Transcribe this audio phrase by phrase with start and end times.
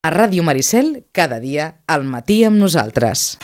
[0.00, 3.36] A Ràdio Maricel, cada dia, al matí amb nosaltres.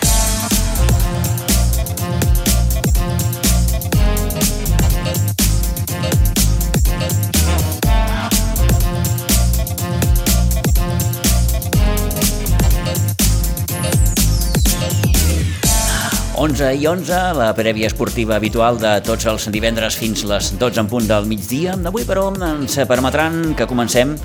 [16.40, 20.88] 11 i 11, la prèvia esportiva habitual de tots els divendres fins les 12 en
[20.88, 21.76] punt del migdia.
[21.84, 24.16] Avui, però, ens permetran que comencem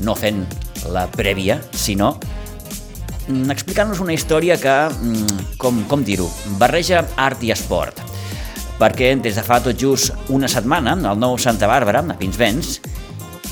[0.00, 0.46] no fent
[0.92, 2.14] la prèvia, sinó
[3.28, 6.28] mm, explicant-nos una història que, mm, com, com dir-ho,
[6.60, 8.00] barreja art i esport.
[8.80, 12.80] Perquè des de fa tot just una setmana, el nou Santa Bàrbara, a Pinsbens,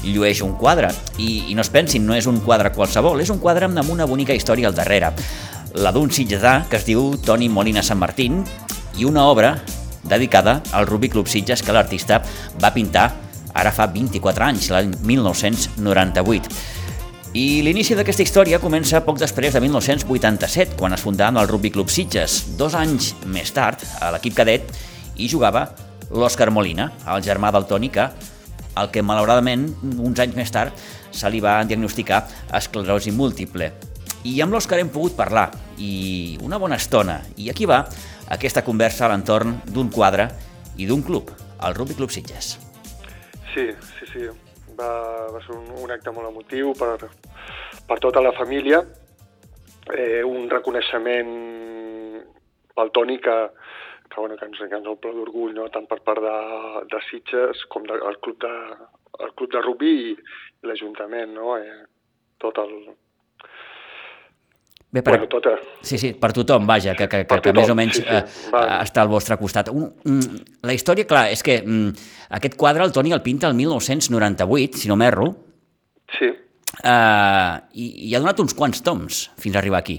[0.02, 0.90] llueix un quadre.
[1.18, 4.06] I, I no es pensin, no és un quadre qualsevol, és un quadre amb una
[4.10, 5.12] bonica història al darrere
[5.74, 8.42] la d'un sitgetà que es diu Toni Molina Sant Martín
[8.98, 9.54] i una obra
[10.04, 12.20] dedicada al Rubi Club Sitges que l'artista
[12.60, 13.08] va pintar
[13.54, 16.81] ara fa 24 anys, l'any 1998.
[17.32, 21.88] I l'inici d'aquesta història comença poc després de 1987, quan es fundà el Rugby Club
[21.88, 22.58] Sitges.
[22.60, 24.68] Dos anys més tard, a l'equip cadet,
[25.16, 25.62] hi jugava
[26.12, 28.04] l'Òscar Molina, el germà del Toni, que,
[28.76, 29.64] el que malauradament,
[29.96, 30.76] uns anys més tard,
[31.08, 32.20] se li va diagnosticar
[32.60, 33.72] esclerosi múltiple.
[34.28, 35.48] I amb l'Òscar hem pogut parlar,
[35.80, 37.22] i una bona estona.
[37.40, 37.86] I aquí va
[38.28, 40.28] aquesta conversa a l'entorn d'un quadre
[40.76, 41.32] i d'un club,
[41.64, 42.58] el Rugby Club Sitges.
[43.54, 44.28] Sí, sí, sí.
[44.82, 44.92] Va,
[45.30, 46.96] va ser un, un acte molt emotiu per,
[47.86, 48.80] per tota la família,
[49.94, 51.30] eh, un reconeixement
[52.74, 53.36] pel Toni que,
[54.08, 55.68] que, bueno, que ens, que ens omple d'orgull, no?
[55.74, 56.34] tant per part de,
[56.90, 58.52] de Sitges com del de, club de,
[59.22, 61.56] el club de rugby i, i l'Ajuntament, no?
[61.60, 61.84] eh,
[62.42, 62.74] tot el,
[64.92, 65.54] Bé, per, bueno, tota...
[65.80, 68.16] Sí, sí, per tothom, vaja, que, que, que, que més o menys sí, sí.
[68.52, 69.70] Eh, està al vostre costat.
[69.72, 70.18] Un, un,
[70.68, 71.86] la història, clar, és que um,
[72.36, 75.30] aquest quadre el Toni el pinta el 1998, si no m'erro.
[76.18, 76.28] Sí.
[76.82, 79.96] Uh, i, I ha donat uns quants toms fins a arribar aquí.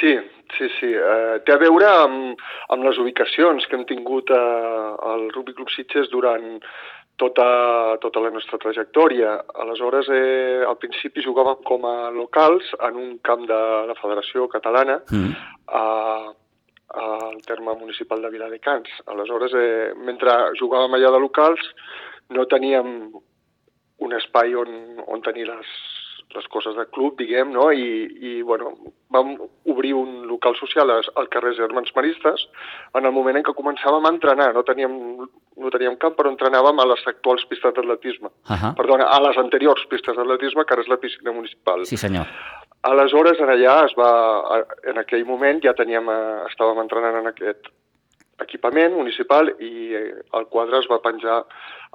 [0.00, 0.16] Sí,
[0.56, 0.90] sí, sí.
[0.98, 2.42] Uh, té a veure amb,
[2.74, 6.58] amb les ubicacions que hem tingut uh, al Rugby Club Sitges durant
[7.18, 9.34] tota, tota la nostra trajectòria.
[9.64, 15.00] Aleshores, eh, al principi jugàvem com a locals en un camp de la Federació Catalana
[15.10, 15.32] mm.
[15.74, 15.84] a,
[17.04, 19.00] al terme municipal de Viladecans.
[19.14, 21.72] Aleshores, eh, mentre jugàvem allà de locals,
[22.30, 22.94] no teníem
[23.98, 25.74] un espai on, on tenir les,
[26.34, 27.70] les coses del club, diguem, no?
[27.72, 27.86] I,
[28.20, 28.72] i bueno,
[29.14, 29.32] vam
[29.72, 32.44] obrir un local social al carrer Germans Maristes
[32.98, 34.50] en el moment en què començàvem a entrenar.
[34.56, 34.94] No teníem,
[35.24, 38.28] no teníem camp, però entrenàvem a les actuals pistes d'atletisme.
[38.28, 38.74] Uh -huh.
[38.76, 41.86] Perdona, a les anteriors pistes d'atletisme, que ara és la piscina municipal.
[41.86, 42.26] Sí, senyor.
[42.82, 47.68] Aleshores, en allà es va, en aquell moment ja teníem, eh, estàvem entrenant en aquest
[48.40, 51.44] equipament municipal i eh, el quadre es va penjar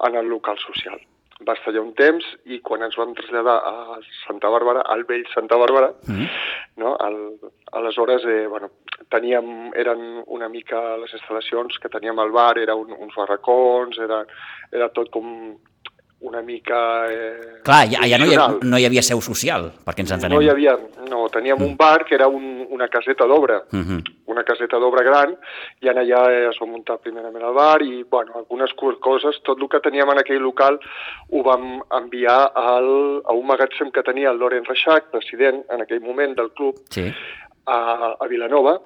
[0.08, 1.00] en el local social
[1.48, 5.26] va estar allà un temps i quan ens vam traslladar a Santa Bàrbara, al vell
[5.34, 6.30] Santa Bàrbara, mm -hmm.
[6.78, 6.96] no?
[7.08, 7.18] El,
[7.72, 8.70] aleshores eh, bueno,
[9.10, 14.26] teníem, eren una mica les instal·lacions que teníem al bar, era un, uns barracons, era,
[14.72, 15.58] era tot com
[16.24, 17.06] una mica...
[17.12, 20.38] Eh, Clar, ja, ja no, hi havia, no hi havia seu social, perquè ens entenem.
[20.38, 20.74] No hi havia,
[21.12, 21.68] no, teníem mm.
[21.68, 24.14] un bar que era un, una caseta d'obra, mm -hmm.
[24.34, 25.36] una caseta d'obra gran,
[25.82, 29.62] i en allà eh, es va muntar primerament el bar i, bueno, algunes coses, tot
[29.62, 30.80] el que teníem en aquell local
[31.30, 36.02] ho vam enviar al, a un magatzem que tenia el Loren Reixac, president en aquell
[36.02, 37.14] moment del club, sí.
[37.66, 38.80] a, a Vilanova,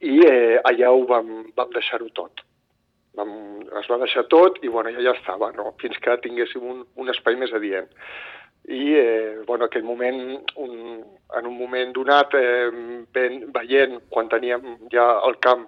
[0.00, 2.47] i eh, allà ho vam, vam deixar-ho tot
[3.18, 3.36] vam,
[3.80, 5.72] es va deixar tot i bueno, ja, ja estava, no?
[5.82, 7.88] fins que tinguéssim un, un espai més adient.
[8.68, 10.18] I eh, bueno, aquell moment,
[10.60, 10.72] un,
[11.38, 12.68] en un moment donat, eh,
[13.16, 15.64] ben, veient quan teníem ja el camp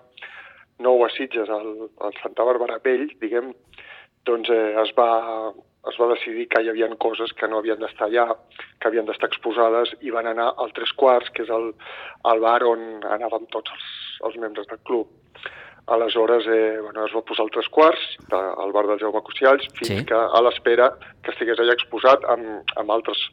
[0.84, 3.52] nou a Sitges, al, al Santa Bàrbara Vell, diguem,
[4.28, 5.08] doncs eh, es, va,
[5.88, 8.26] es va decidir que hi havia coses que no havien d'estar allà,
[8.80, 11.70] que havien d'estar exposades, i van anar al Tres Quarts, que és el,
[12.32, 12.84] el bar on
[13.16, 13.88] anàvem tots els,
[14.28, 15.08] els membres del club.
[15.90, 19.88] Aleshores eh, bueno, es va posar al tres quarts al bar del Jaume Cucialls fins
[19.88, 20.04] sí.
[20.06, 20.92] que a l'espera
[21.24, 23.24] que estigués allà exposat amb, amb, altres,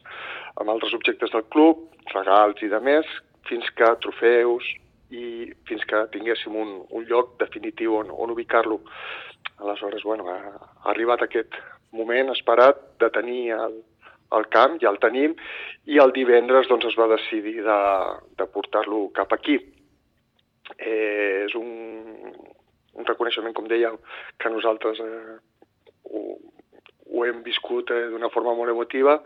[0.58, 3.06] amb altres objectes del club, regals i de més,
[3.46, 4.66] fins que trofeus
[5.14, 8.80] i fins que tinguéssim un, un lloc definitiu on, on ubicar-lo.
[9.62, 11.54] Aleshores, bueno, ha, ha arribat aquest
[11.94, 13.80] moment esperat de tenir el,
[14.34, 15.38] el camp, ja el tenim,
[15.86, 17.80] i el divendres doncs, es va decidir de,
[18.34, 19.60] de portar-lo cap aquí
[20.76, 21.70] eh, és un,
[22.94, 23.96] un reconeixement, com dèiem,
[24.38, 25.38] que nosaltres eh,
[26.10, 26.24] ho,
[27.08, 29.18] ho hem viscut eh, d'una forma molt emotiva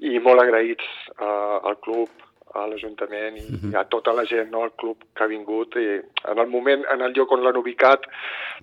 [0.00, 0.86] i molt agraïts
[1.18, 2.24] eh, al club,
[2.54, 3.78] a l'Ajuntament i, uh -huh.
[3.80, 5.74] a tota la gent, no, al club que ha vingut.
[5.76, 6.00] I
[6.30, 8.00] en el moment, en el lloc on l'han ubicat,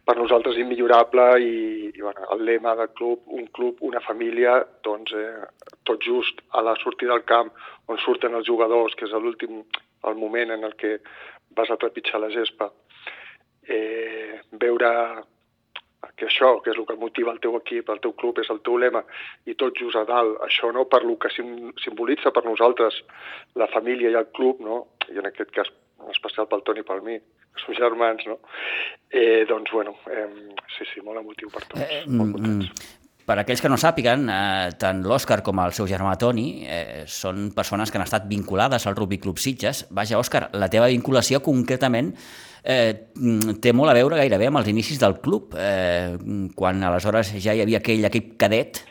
[0.05, 5.11] per nosaltres immillorable i, i bueno, el lema del club, un club, una família, doncs
[5.11, 5.43] eh,
[5.83, 7.51] tot just a la sortida del camp
[7.87, 9.63] on surten els jugadors, que és l'últim
[10.03, 10.99] el moment en el que
[11.55, 12.71] vas a trepitjar la gespa,
[13.67, 14.91] eh, veure
[16.17, 18.61] que això, que és el que motiva el teu equip, el teu club, és el
[18.65, 19.03] teu lema,
[19.45, 23.03] i tot just a dalt, això no per lo que sim simbolitza per nosaltres
[23.61, 24.81] la família i el club, no?
[25.11, 25.69] i en aquest cas
[26.01, 28.39] en especial pel Toni i pel mi, que som germans, no?
[29.11, 30.27] Eh, doncs, bueno, eh,
[30.77, 33.00] sí, sí, molt emotiu per tots, eh, molt contents.
[33.31, 37.53] Per aquells que no sàpiguen, eh, tant l'Òscar com el seu germà Toni eh, són
[37.55, 39.85] persones que han estat vinculades al Rugby Club Sitges.
[39.95, 42.09] Vaja, Òscar, la teva vinculació concretament
[42.63, 43.07] eh,
[43.63, 46.17] té molt a veure gairebé amb els inicis del club, eh,
[46.59, 48.83] quan aleshores ja hi havia aquell equip cadet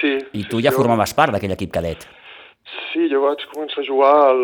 [0.00, 0.80] sí, i tu sí, ja jo...
[0.80, 2.02] formaves part d'aquell equip cadet.
[2.90, 4.42] Sí, jo vaig començar a jugar al,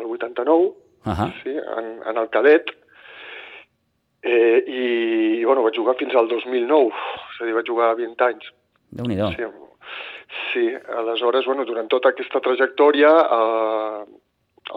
[0.00, 0.72] al 89,
[1.06, 1.30] uh -huh.
[1.44, 2.74] sí, en, en el cadet,
[4.24, 4.84] eh, i,
[5.40, 6.90] i bueno, vaig jugar fins al 2009,
[7.34, 8.50] és a dir, vaig jugar 20 anys.
[8.94, 9.48] déu nhi sí,
[10.52, 10.66] sí,
[10.98, 14.04] aleshores, bueno, durant tota aquesta trajectòria eh,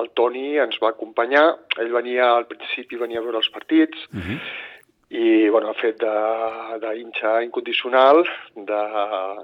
[0.01, 1.45] el Toni ens va acompanyar,
[1.79, 4.39] ell venia, al principi venia a veure els partits, uh -huh.
[5.09, 6.03] i bueno, ha fet
[6.83, 8.81] d'inxa incondicional, de,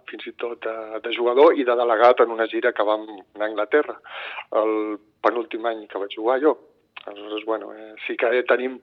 [0.10, 3.48] fins i tot de, de jugador i de delegat en una gira que vam anar
[3.48, 3.96] a Anglaterra,
[4.52, 6.58] el penúltim any que vaig jugar jo.
[7.06, 8.78] Aleshores, bueno, eh, sí que tenim,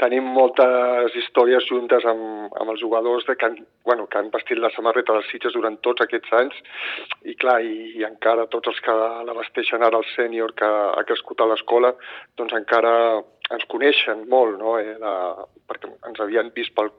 [0.00, 4.58] tenim moltes històries juntes amb, amb els jugadors de que, han, bueno, que han vestit
[4.58, 6.56] la samarreta dels Sitges durant tots aquests anys
[7.28, 8.94] i clar, i, i encara tots els que
[9.28, 11.92] la vesteixen ara el sènior que ha crescut a l'escola,
[12.40, 12.94] doncs encara
[13.54, 14.76] ens coneixen molt, no?
[14.80, 15.12] Eh, de,
[15.68, 16.90] perquè ens havien vist pel,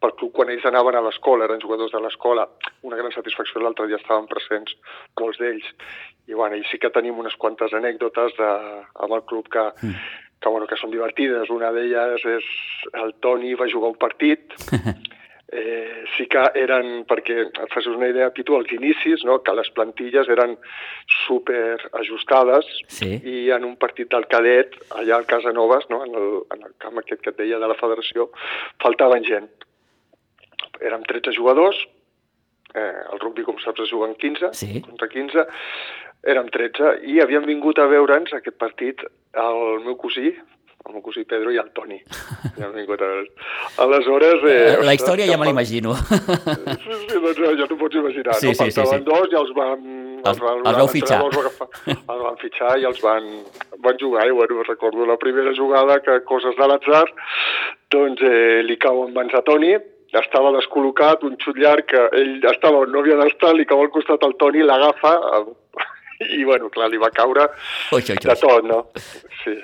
[0.00, 2.46] pel club quan ells anaven a l'escola, eren jugadors de l'escola.
[2.88, 4.76] Una gran satisfacció, l'altre dia estaven presents
[5.20, 5.68] molts d'ells.
[6.28, 8.48] I, bueno, i sí que tenim unes quantes anècdotes de,
[9.04, 10.08] amb el club que, mm.
[10.40, 11.52] que, bueno, que són divertides.
[11.54, 12.50] Una d'elles és
[13.02, 14.56] el Toni va jugar un partit
[15.50, 19.70] Eh, sí que eren, perquè et facis una idea, Pitu, als inicis, no, que les
[19.72, 20.58] plantilles eren
[21.24, 23.14] super ajustades sí.
[23.24, 27.00] i en un partit del cadet, allà al Casanovas, no, en, el, en el camp
[27.00, 28.28] aquest que et deia de la federació,
[28.84, 29.48] faltaven gent.
[30.84, 31.80] Érem 13 jugadors,
[32.74, 34.82] eh, el rugby, com saps, es juguen 15 sí.
[34.84, 35.48] contra 15,
[36.28, 39.00] érem 13, i havien vingut a veure'ns aquest partit
[39.32, 40.34] el meu cosí,
[40.86, 41.98] el meu cosí Pedro i el Toni.
[42.56, 43.26] Ja han vingut a veure.
[43.84, 44.44] Aleshores...
[44.48, 45.94] Eh, la història ja me l'imagino.
[45.98, 48.38] Sí, sí, doncs ja t'ho pots imaginar.
[48.38, 48.54] Sí, no?
[48.60, 49.00] sí, sí, sí.
[49.08, 49.82] dos i els van...
[50.18, 51.20] Els, els, els vau fitxar.
[51.26, 53.28] Els, agafar, els van fitxar i els van,
[53.84, 54.26] van jugar.
[54.30, 57.04] I bueno, recordo la primera jugada que coses de l'atzar,
[57.94, 59.74] doncs eh, li cau en mans a Toni,
[60.18, 63.92] estava descol·locat, un xut llarg, que ell estava on no havia d'estar, li cau al
[63.94, 65.12] costat al Toni, l'agafa,
[66.38, 68.24] i bueno, clar, li va caure oi, oi, oi.
[68.24, 68.80] de tot, no?
[69.44, 69.58] Sí.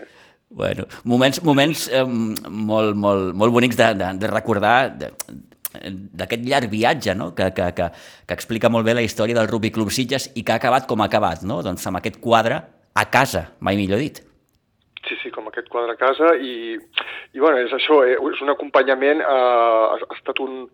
[0.55, 7.17] Bueno, moments, moments eh, molt, molt, molt bonics de, de, de recordar d'aquest llarg viatge
[7.19, 7.33] no?
[7.35, 7.89] que, que, que,
[8.29, 11.03] que explica molt bé la història del Rugby Club Sitges i que ha acabat com
[11.03, 11.59] ha acabat, no?
[11.67, 12.61] doncs amb aquest quadre
[12.95, 14.23] a casa, mai millor dit.
[15.09, 18.55] Sí, sí, com aquest quadre a casa i, i bueno, és això, eh, és un
[18.55, 20.69] acompanyament, eh, ha, ha estat un,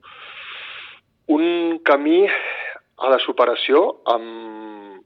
[1.33, 1.47] un
[1.89, 5.01] camí a la superació amb,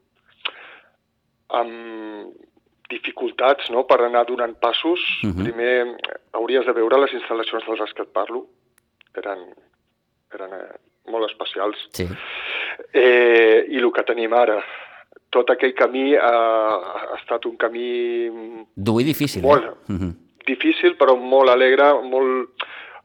[1.63, 2.43] amb
[2.89, 5.01] dificultats no, per anar donant passos.
[5.23, 5.43] Uh -huh.
[5.43, 5.97] Primer
[6.31, 8.45] hauries de veure les instal·lacions dels que et parlo.
[9.15, 9.39] Eren,
[10.33, 10.75] eren eh,
[11.11, 11.77] molt especials.
[11.91, 12.07] Sí.
[12.93, 14.63] Eh, I el que tenim ara,
[15.29, 16.35] tot aquell camí ha,
[17.11, 18.29] ha estat un camí...
[18.75, 19.93] Dur i difícil, molt, eh?
[19.93, 20.13] Uh -huh.
[20.45, 22.49] Difícil, però molt alegre, molt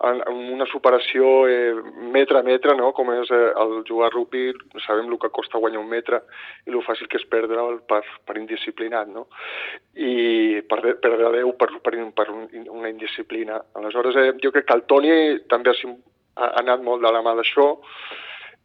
[0.03, 1.75] en, en una superació eh,
[2.13, 2.91] metre a metre, no?
[2.97, 4.49] com és eh, el jugar a rugby,
[4.87, 6.23] sabem el que costa guanyar un metre
[6.67, 9.27] i el fàcil que és perdre'l per, per indisciplinat, no?
[10.01, 13.61] I per, perdre 10 per, per, per un, una indisciplina.
[13.77, 15.13] Aleshores, eh, jo crec que el Toni
[15.53, 15.93] també ha,
[16.47, 17.69] ha anat molt de la mà d'això,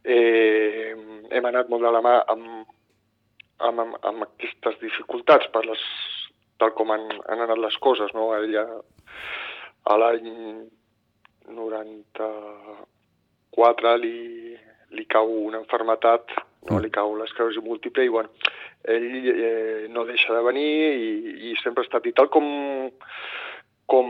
[0.06, 0.94] eh,
[1.36, 2.64] hem anat molt de la mà amb,
[3.58, 5.84] amb, amb, amb aquestes dificultats per les,
[6.56, 8.16] tal com han, han anat les coses.
[8.16, 8.30] No?
[8.38, 8.64] Ella,
[9.86, 10.32] a l'any
[11.48, 14.18] 94 li,
[14.96, 16.24] li cau una enfermetat,
[16.66, 16.72] no?
[16.76, 16.80] Mm.
[16.82, 18.30] li cau l'esclerosi múltiple i bueno,
[18.86, 21.08] ell eh, no deixa de venir i,
[21.50, 22.46] i sempre ha estat, i tal com,
[23.90, 24.06] com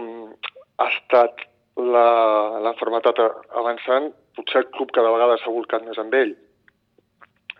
[0.81, 1.33] ha estat
[1.77, 6.33] l'enfermetat avançant, potser el club cada vegada s'ha volcat més amb ell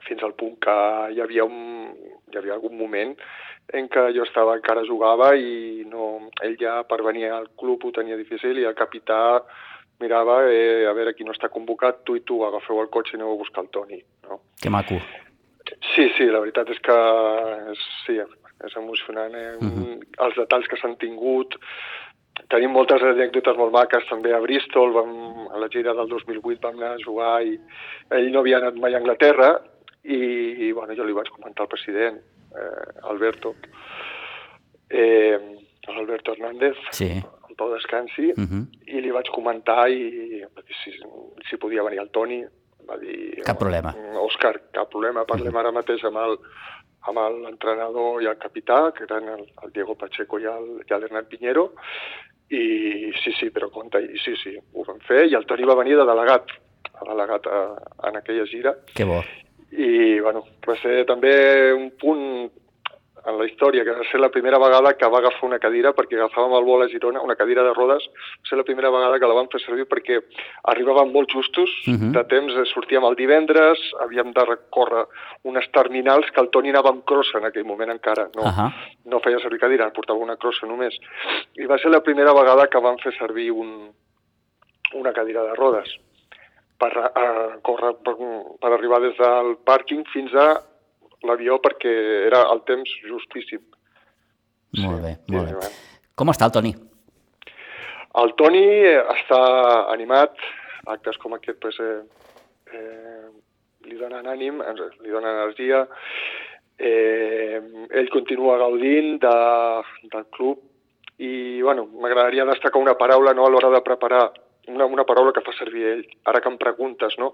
[0.07, 0.77] fins al punt que
[1.13, 1.57] hi havia, un,
[2.31, 3.13] hi havia algun moment
[3.75, 7.91] en què jo estava encara jugava i no, ell ja per venir al club ho
[7.95, 9.43] tenia difícil i el capità
[10.01, 13.21] mirava eh, a veure qui no està convocat, tu i tu agafeu el cotxe i
[13.21, 14.01] aneu a buscar el Toni.
[14.29, 14.43] No?
[14.61, 14.99] Que maco.
[15.95, 16.97] Sí, sí, la veritat és que
[17.73, 19.35] és, sí, és emocionant.
[19.35, 19.55] Eh?
[19.57, 19.97] Uh -huh.
[20.27, 21.57] Els detalls que s'han tingut,
[22.53, 26.77] tenim moltes anècdotes molt maques també a Bristol, vam, a la gira del 2008 vam
[26.77, 27.59] anar a jugar i
[28.11, 29.51] ell no havia anat mai a Anglaterra
[30.05, 32.21] i, i bueno, jo li vaig comentar al president,
[33.03, 33.55] Alberto,
[34.91, 35.39] eh,
[35.89, 37.11] Alberto Hernández, Sí.
[37.49, 38.67] el Pau Descansi, Uh -huh.
[38.87, 40.93] i li vaig comentar i va dir si,
[41.49, 42.45] si podia venir el Toni.
[42.89, 43.43] Va dir...
[43.45, 43.95] Cap problema.
[44.21, 45.25] Òscar, cap problema.
[45.25, 46.39] Parlem ara mateix amb el
[47.09, 50.47] amb l'entrenador i el capità, que eren el, el Diego Pacheco i i
[50.99, 51.75] l'Hernán Piñero,
[52.51, 55.77] i sí, sí, però compte, i sí, sí, ho vam fer, i el Toni va
[55.77, 56.47] venir de delegat,
[56.83, 57.61] de delegat a,
[58.09, 59.23] en aquella gira, Que bo.
[59.73, 62.51] I bueno, va ser també un punt
[63.27, 66.15] en la història, que va ser la primera vegada que va agafar una cadira, perquè
[66.15, 69.27] agafàvem el vol a Girona, una cadira de rodes, va ser la primera vegada que
[69.27, 70.21] la vam fer servir perquè
[70.71, 72.13] arribàvem molt justos Mhm.
[72.15, 75.07] de temps, eh, sortíem el divendres, havíem de recórrer
[75.43, 78.71] unes terminals que el Toni anava amb crossa en aquell moment encara, no, Ahà.
[79.07, 80.95] no feia servir cadira, portava una crossa només.
[81.59, 83.91] I va ser la primera vegada que vam fer servir un,
[84.95, 85.89] una cadira de rodes
[86.79, 87.27] per, a,
[87.67, 88.15] córrer, per,
[88.61, 90.49] per arribar des del pàrquing fins a
[91.27, 91.93] l'avió perquè
[92.27, 93.63] era el temps justíssim.
[94.83, 95.55] Molt bé, Sí, molt bé.
[95.57, 95.75] bueno.
[96.17, 96.75] Com està el Toni?
[98.21, 99.41] El Toni eh, està
[99.93, 100.37] animat,
[100.87, 102.03] actes com aquest pues, eh,
[102.73, 103.27] eh,
[103.89, 105.83] li donen ànim, ens- li donen energia,
[106.79, 109.35] eh, ell continua gaudint de,
[110.13, 110.61] del club
[111.19, 114.27] i bueno, m'agradaria destacar una paraula no, a l'hora de preparar,
[114.73, 117.33] una, una paraula que fa servir ell, ara que em preguntes, no?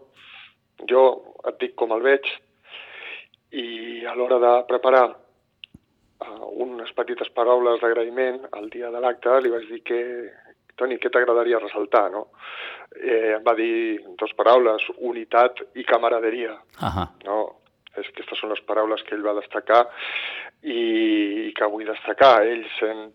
[0.89, 1.03] Jo
[1.49, 2.27] et dic com el veig
[3.53, 9.53] i a l'hora de preparar uh, unes petites paraules d'agraïment al dia de l'acte li
[9.53, 10.01] vaig dir que,
[10.77, 12.29] Toni, què t'agradaria ressaltar, no?
[12.97, 17.11] Eh, em va dir dues paraules, unitat i camaraderia, Ahà.
[17.29, 17.41] no?
[17.93, 19.83] És, aquestes són les paraules que ell va destacar
[20.63, 22.39] i, i que vull destacar.
[22.49, 23.11] Ell sent,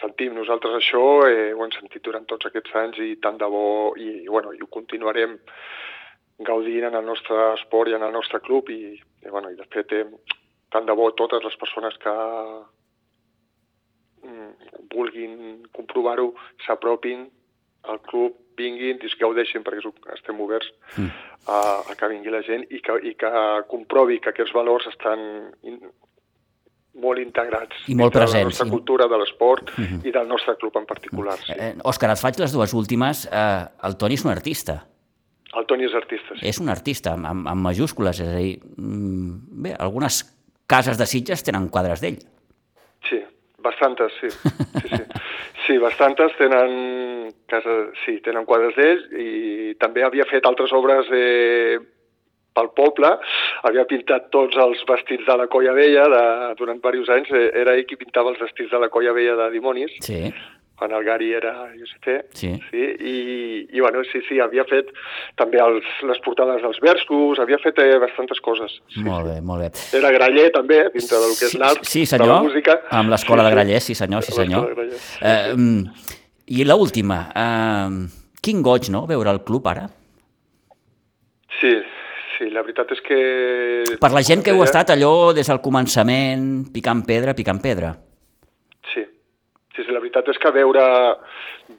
[0.00, 3.94] sentim nosaltres això, eh, ho hem sentit durant tots aquests anys i tant de bo,
[3.96, 5.38] i, i, bueno, i ho continuarem
[6.46, 9.66] gaudint en el nostre esport i en el nostre club i, i, bueno, i de
[9.72, 10.04] fet eh,
[10.72, 12.14] tant de bo totes les persones que
[14.26, 14.50] mm,
[14.92, 15.38] vulguin
[15.72, 16.32] comprovar-ho
[16.66, 17.24] s'apropin
[17.86, 19.84] al club, vinguin, es gaudeixin perquè
[20.16, 21.10] estem oberts Mm.
[21.52, 21.58] a,
[21.90, 23.30] a que vingui la gent i que, i que
[23.68, 25.20] comprovi que aquests valors estan
[25.62, 25.76] in,
[26.96, 28.42] molt integrats I molt dintre de presents.
[28.42, 30.00] la nostra I- cultura, de l'esport Mhm.
[30.06, 31.38] i del nostre club en particular.
[31.38, 31.52] Sí.
[31.56, 33.28] Eh, Òscar, et faig les dues últimes.
[33.30, 34.86] Eh, el Toni és un artista.
[35.56, 36.46] El Toni és artista, sí.
[36.46, 38.18] És un artista, amb, amb, majúscules.
[38.20, 40.24] És a dir, mm, bé, algunes
[40.66, 42.18] cases de Sitges tenen quadres d'ell.
[43.08, 43.22] Sí,
[43.58, 44.28] bastantes, sí.
[44.30, 45.02] Sí, sí.
[45.66, 47.70] sí bastantes tenen, casa,
[48.04, 51.78] sí, tenen quadres d'ells i també havia fet altres obres eh,
[52.56, 53.12] pel poble,
[53.68, 56.24] havia pintat tots els vestits de la Colla Vella de,
[56.58, 59.50] durant diversos anys, eh, era ell qui pintava els vestits de la Colla Vella de
[59.54, 60.22] dimonis, Sí,
[60.76, 62.50] quan el Gary era UCT, sí.
[62.70, 63.14] sí, i,
[63.72, 64.90] i bueno, sí, sí, havia fet
[65.40, 68.74] també els, les portades dels versos, havia fet eh, bastantes coses.
[68.92, 69.70] Sí, Molt bé, molt bé.
[69.96, 72.76] Era graller també, dintre del que és l'art, Sí, de senyor, la música.
[72.90, 73.56] amb l'escola Sí, de sí.
[73.56, 74.74] Grallers, sí senyor, sí senyor.
[74.76, 76.12] de sí, Eh, mm,
[76.60, 78.06] I l'última, eh,
[78.44, 79.88] quin goig, no?, veure el club ara?
[81.60, 81.72] Sí,
[82.36, 83.18] sí, la veritat és que...
[84.00, 87.92] Per la gent que heu estat allò des del començament, picant pedra, picant pedra.
[88.92, 89.04] Sí,
[89.74, 90.84] sí, sí la veritat és que veure,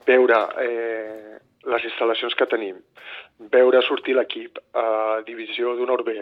[0.10, 1.38] veure eh,
[1.74, 2.80] les instal·lacions que tenim,
[3.54, 6.18] veure sortir l'equip a divisió d'honor B,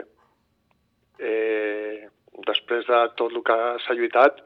[1.20, 2.08] eh,
[2.46, 4.42] després de tot el que s'ha lluitat,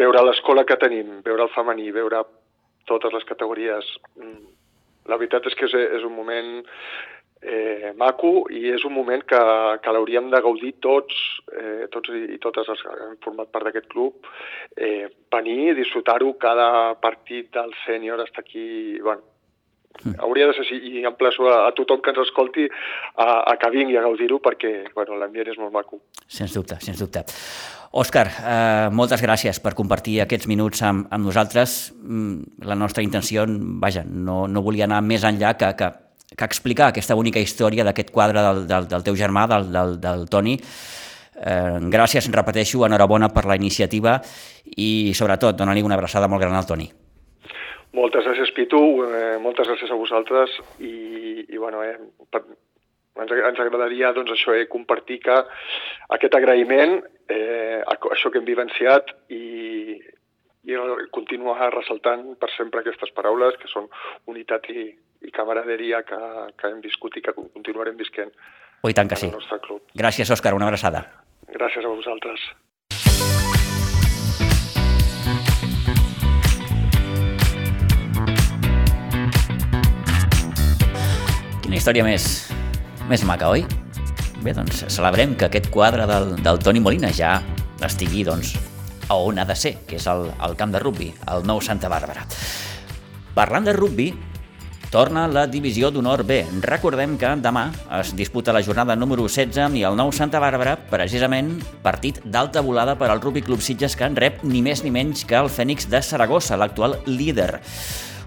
[0.00, 2.24] veure l'escola que tenim, veure el femení, veure
[2.88, 3.84] totes les categories,
[4.16, 4.46] mm,
[5.10, 6.64] la veritat és que és, és un moment
[7.46, 9.38] eh, maco i és un moment que,
[9.82, 11.14] que l'hauríem de gaudir tots,
[11.54, 14.26] eh, tots i, i totes els que hem format part d'aquest club,
[14.76, 16.68] eh, venir, disfrutar-ho cada
[17.00, 18.98] partit del sènior, està aquí...
[19.02, 19.32] Bueno,
[20.20, 23.70] hauria de ser així i emplaço a, a tothom que ens escolti a, a que
[23.72, 26.02] vingui a gaudir-ho perquè bueno, l'ambient és molt maco.
[26.28, 27.24] Sens dubte, sens dubte.
[27.96, 31.94] Òscar, eh, moltes gràcies per compartir aquests minuts amb, amb nosaltres.
[32.02, 33.46] Mm, La nostra intenció,
[33.80, 35.88] vaja, no, no volia anar més enllà que, que,
[36.36, 40.28] que explicar aquesta única història d'aquest quadre del, del, del teu germà, del, del, del
[40.28, 40.58] Toni.
[41.36, 44.18] Eh, gràcies, repeteixo, enhorabona per la iniciativa
[44.76, 46.88] i, sobretot, dona-li una abraçada molt gran al Toni.
[47.96, 50.52] Moltes gràcies, Pitu, eh, moltes gràcies a vosaltres
[50.84, 51.96] i, i bueno, eh,
[52.32, 52.42] per,
[53.22, 55.38] ens, ens agradaria doncs, això, eh, compartir que
[56.18, 56.98] aquest agraïment,
[57.32, 59.96] eh, això que hem vivenciat i,
[60.68, 60.76] i
[61.14, 63.88] continuar ressaltant per sempre aquestes paraules que són
[64.32, 64.90] unitat i,
[65.22, 66.20] i camaraderia que,
[66.58, 68.32] que hem viscut i que continuarem visquent
[68.82, 69.26] Oh, tant que sí.
[69.26, 69.82] el nostre club.
[69.96, 71.00] Gràcies, Òscar, una abraçada.
[71.50, 72.42] Gràcies a vosaltres.
[81.64, 82.26] Quina història més,
[83.10, 83.64] més maca, oi?
[84.44, 87.38] Bé, doncs celebrem que aquest quadre del, del Toni Molina ja
[87.86, 88.54] estigui doncs,
[89.10, 91.90] a on ha de ser, que és el, el camp de rugby, el nou Santa
[91.90, 92.26] Bàrbara.
[93.36, 94.12] Parlant de rugby,
[94.90, 96.40] torna la divisió d'honor B.
[96.62, 97.66] Recordem que demà
[97.98, 101.52] es disputa la jornada número 16 i el nou Santa Bàrbara, precisament
[101.84, 105.26] partit d'alta volada per al Rugby Club Sitges que en rep ni més ni menys
[105.26, 107.60] que el Fènix de Saragossa, l'actual líder.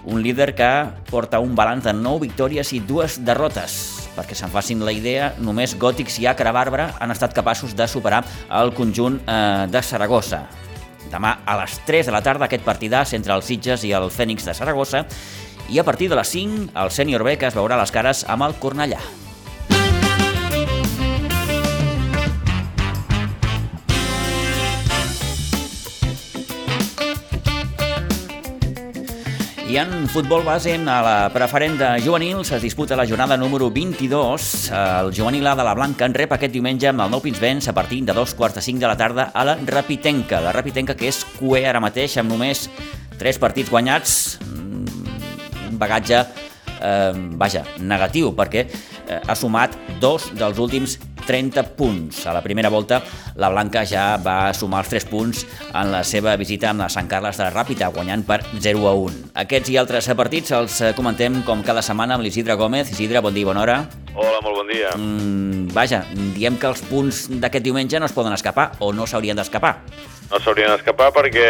[0.10, 0.70] Un líder que
[1.10, 3.80] porta un balanç de 9 victòries i dues derrotes.
[4.16, 8.24] Perquè se'n facin la idea, només Gòtics i Acra Bàrbara han estat capaços de superar
[8.62, 10.46] el conjunt eh, de Saragossa.
[11.10, 14.46] Demà a les 3 de la tarda aquest partidàs entre els Sitges i el Fènix
[14.46, 15.06] de Saragossa
[15.72, 18.48] i a partir de les 5 el sènior B que es veurà les cares amb
[18.48, 19.02] el Cornellà.
[29.70, 34.72] I en futbol base, a la preferent de juvenils, es disputa la jornada número 22.
[34.74, 37.76] El juvenil A de la Blanca en rep aquest diumenge amb el nou Pinsbens a
[37.78, 40.42] partir de dos quarts de cinc de la tarda a la Rapitenca.
[40.42, 42.66] La Rapitenca que és cué ara mateix amb només
[43.22, 44.40] tres partits guanyats,
[45.80, 46.24] bagatge
[46.82, 50.98] eh, vaja, negatiu, perquè eh, ha sumat dos dels últims
[51.30, 52.24] 30 punts.
[52.26, 53.02] A la primera volta,
[53.38, 57.10] la Blanca ja va sumar els 3 punts en la seva visita amb la Sant
[57.12, 59.30] Carles de la Ràpita, guanyant per 0 a 1.
[59.44, 62.90] Aquests i altres partits els comentem com cada setmana amb l'Isidre Gómez.
[62.96, 63.80] Isidre, bon dia, bona hora.
[64.16, 64.96] Hola, molt bon dia.
[64.98, 66.04] Mm, vaja,
[66.36, 69.78] diem que els punts d'aquest diumenge no es poden escapar o no s'haurien d'escapar.
[70.30, 71.46] No s'haurien d'escapar perquè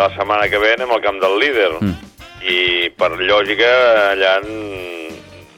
[0.00, 1.70] la setmana que ve anem al camp del líder.
[1.80, 2.13] Mm.
[2.44, 3.70] I per lògica
[4.12, 4.34] allà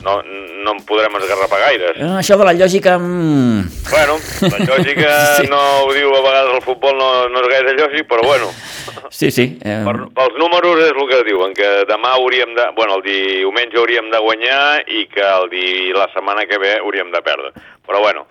[0.06, 1.92] no, no en podrem esgarrapar gaire.
[1.98, 2.96] Eh, això de la lògica...
[2.98, 3.66] Mm...
[3.90, 5.48] Bueno, la lògica sí.
[5.50, 8.52] no ho diu a vegades el futbol, no, no és gaire lògic, però bueno.
[9.10, 9.44] Sí, sí.
[9.62, 9.82] Eh...
[9.86, 12.64] Per, pels números és el que diuen, que demà hauríem de...
[12.78, 17.12] Bueno, el diumenge hauríem de guanyar i que el di, la setmana que ve hauríem
[17.14, 17.52] de perdre.
[17.86, 18.26] Però bueno,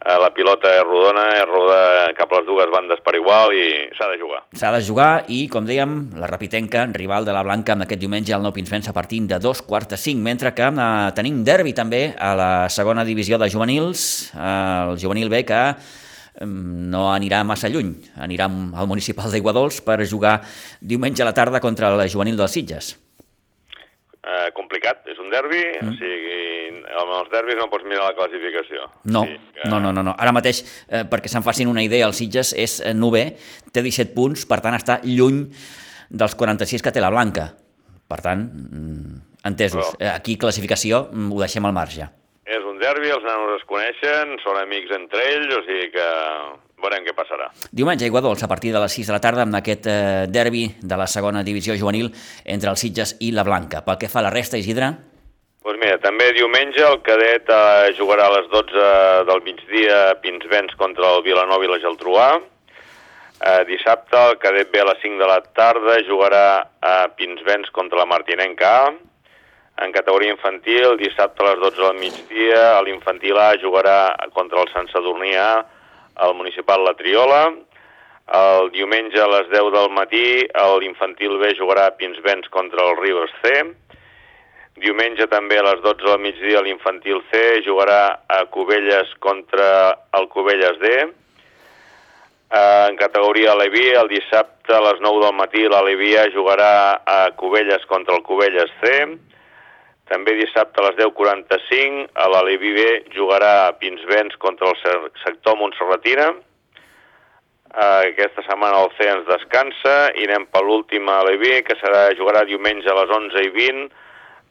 [0.00, 1.80] la pilota és rodona, és roda
[2.16, 3.64] cap a les dues bandes per igual i
[3.98, 4.40] s'ha de jugar.
[4.56, 8.32] S'ha de jugar i, com dèiem, la Rapitenca, rival de la Blanca, amb aquest diumenge
[8.34, 11.74] al Nou Pinsbens a partir de dos quarts de cinc, mentre que eh, tenim derbi
[11.76, 15.60] també a la segona divisió de juvenils, eh, el juvenil B que
[16.40, 20.38] no anirà massa lluny, anirà al municipal d'Iguadols per jugar
[20.80, 22.94] diumenge a la tarda contra el juvenil dels Sitges.
[24.20, 25.88] Eh, complicat, és un derbi, mm.
[25.88, 28.84] o sigui, amb els derbis no pots mirar la classificació.
[29.08, 29.68] No, sí, que...
[29.72, 30.12] no, no, no, no.
[30.20, 30.60] Ara mateix,
[30.92, 33.22] eh, perquè se'n facin una idea, el Sitges és eh, nové,
[33.72, 35.46] té 17 punts, per tant està lluny
[36.12, 37.48] dels 46 que té la Blanca.
[38.10, 39.16] Per tant, mm,
[39.48, 40.04] entesos, Però...
[40.04, 42.10] Eh, aquí classificació mm, ho deixem al marge.
[42.44, 46.10] És un derbi, els nanos es coneixen, són amics entre ells, o sigui que
[46.82, 47.50] veurem què passarà.
[47.70, 50.66] Diumenge, Aigua Dols, a partir de les 6 de la tarda, amb aquest eh, derbi
[50.80, 52.10] de la segona divisió juvenil
[52.44, 53.84] entre els Sitges i la Blanca.
[53.86, 54.92] Pel que fa a la resta, Isidre?
[55.60, 58.86] Doncs mira, també diumenge el cadet eh, jugarà a les 12
[59.28, 62.30] del migdia a Pinsbens contra el Vilanova i la Geltruà.
[63.40, 66.46] Eh, dissabte el cadet B a les 5 de la tarda jugarà
[66.80, 68.90] a Pinsbens contra la Martinenca A.
[69.80, 73.98] En categoria infantil, dissabte a les 12 del migdia, l'infantil A jugarà
[74.36, 75.52] contra el Sant Sadurní A
[76.26, 77.44] al municipal La Triola.
[78.40, 80.26] El diumenge a les 10 del matí
[80.82, 83.64] l'infantil B jugarà a Pinsbens contra el Ribes C
[84.80, 89.66] Diumenge també a les 12 del migdia l'infantil C jugarà a Cubelles contra
[90.16, 90.92] el Cubelles D.
[92.60, 96.70] En categoria Aleví, el dissabte a les 9 del matí l'Alevia jugarà
[97.04, 98.94] a Cubelles contra el Cubelles C.
[100.10, 106.32] També dissabte a les 10.45 a l'Aleví B jugarà Pinsbens contra el sector Montserratina.
[107.70, 112.08] Uh, aquesta setmana el C ens descansa i anem per l'última a l'Aleví, que serà,
[112.18, 113.84] jugarà diumenge a les 11 i 20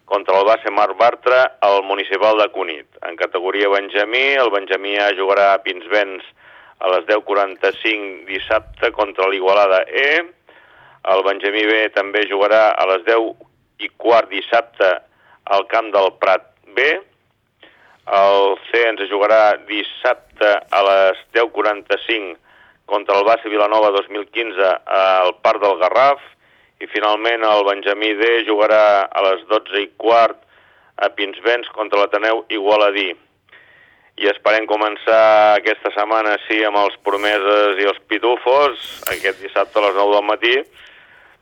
[0.10, 2.88] contra el base Marc Bartra al municipal de Cunit.
[3.10, 6.24] En categoria Benjamí, el Benjamí A jugarà a Pinsbens
[6.80, 10.24] a les 10.45 dissabte contra l'Igualada E.
[11.12, 13.30] El Benjamí B també jugarà a les 10
[13.84, 14.96] i quart dissabte
[15.50, 16.90] al camp del Prat B.
[18.10, 22.38] El C ens jugarà dissabte a les 10.45
[22.90, 26.22] contra el base Vilanova 2015 al Parc del Garraf
[26.82, 30.40] i finalment el Benjamí D jugarà a les 12 i quart
[31.00, 33.12] a Pinsbens contra l'Ateneu Igualadí.
[34.20, 39.86] I esperem començar aquesta setmana, sí, amb els promeses i els pitufos, aquest dissabte a
[39.86, 40.56] les 9 del matí,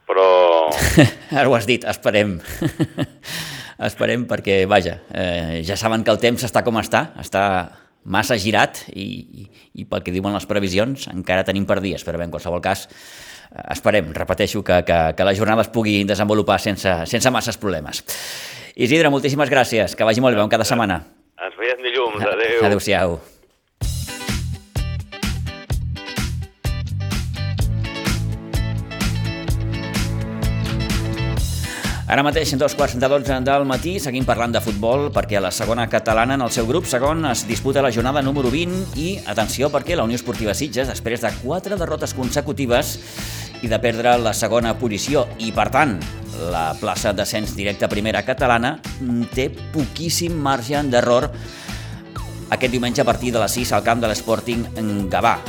[0.10, 0.28] però...
[1.40, 2.38] Ara ho has dit, esperem.
[3.86, 7.44] esperem perquè, vaja, eh, ja saben que el temps està com està, està
[8.08, 9.06] massa girat i,
[9.44, 9.48] i,
[9.82, 12.88] i pel que diuen les previsions encara tenim per dies, però bé, en qualsevol cas
[12.88, 18.04] eh, esperem, repeteixo, que, que, que la jornada es pugui desenvolupar sense, sense masses problemes.
[18.78, 21.02] Isidre, moltíssimes gràcies, que vagi molt bé, un cada setmana.
[21.38, 22.62] Ens veiem dilluns, adeu.
[22.70, 23.20] Adéu-siau.
[32.08, 35.50] Ara mateix, en dos quarts de dotze del matí, seguim parlant de futbol perquè la
[35.52, 39.68] segona catalana en el seu grup segon es disputa la jornada número 20 i, atenció,
[39.68, 42.96] perquè la Unió Esportiva Sitges, després de quatre derrotes consecutives
[43.60, 45.98] i de perdre la segona posició i, per tant,
[46.48, 48.78] la plaça d'ascens directe a primera catalana,
[49.36, 51.28] té poquíssim marge d'error
[52.56, 54.70] aquest diumenge a partir de les 6 al camp de l'Sporting
[55.12, 55.42] Gavà.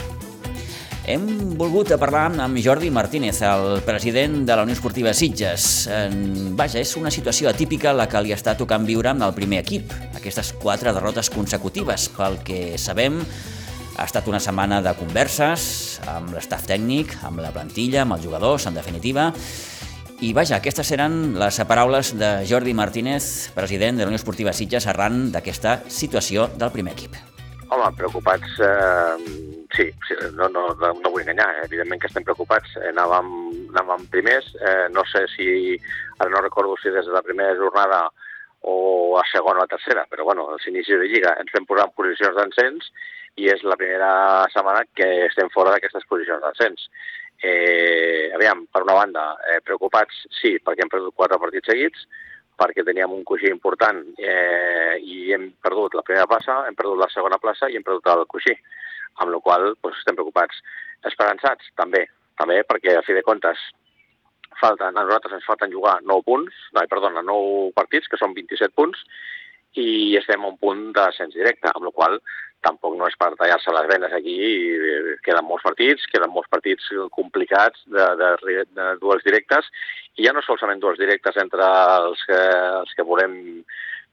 [1.09, 5.89] Hem volgut parlar amb Jordi Martínez, el president de la Unió Esportiva Sitges.
[6.53, 9.95] Vaja, és una situació atípica la que li està tocant viure amb el primer equip.
[10.19, 12.11] Aquestes quatre derrotes consecutives.
[12.13, 13.17] Pel que sabem,
[13.97, 18.69] ha estat una setmana de converses amb l'estaf tècnic, amb la plantilla, amb els jugadors,
[18.69, 19.31] en definitiva.
[20.21, 24.85] I vaja, aquestes eren les paraules de Jordi Martínez, president de la Unió Esportiva Sitges,
[24.93, 27.17] arran d'aquesta situació del primer equip.
[27.69, 31.67] Home, preocupats eh, Sí, sí no, no, no vull enganyar, eh?
[31.67, 32.73] evidentment que estem preocupats.
[32.81, 33.29] Eh, anàvem,
[33.75, 35.77] anàvem primers, eh, no sé si,
[36.19, 38.07] ara no recordo si des de la primera jornada
[38.63, 41.87] o a segona o a tercera, però bueno, als inicis de Lliga ens vam posar
[41.87, 42.89] en posicions d'encens
[43.39, 44.11] i és la primera
[44.55, 46.89] setmana que estem fora d'aquestes posicions d'encens.
[47.39, 52.09] Eh, aviam, per una banda, eh, preocupats, sí, perquè hem perdut quatre partits seguits,
[52.59, 57.11] perquè teníem un coixí important eh, i hem perdut la primera plaça, hem perdut la
[57.15, 58.55] segona plaça i hem perdut el coixí
[59.19, 60.63] amb la qual doncs, estem preocupats.
[61.07, 62.05] Esperançats, també,
[62.39, 63.63] també perquè a fi de comptes
[64.59, 68.75] falten, a nosaltres ens falten jugar 9 punts, no, perdona, 9 partits, que són 27
[68.75, 69.05] punts,
[69.79, 72.19] i estem a un punt d'ascens directe, amb la qual
[72.65, 74.37] tampoc no és per tallar-se les venes aquí,
[75.25, 79.69] queden molts partits, queden molts partits complicats de, de, de duels directes,
[80.19, 81.67] i ja no solament duels directes entre
[82.03, 82.39] els que,
[82.83, 83.37] els que volem,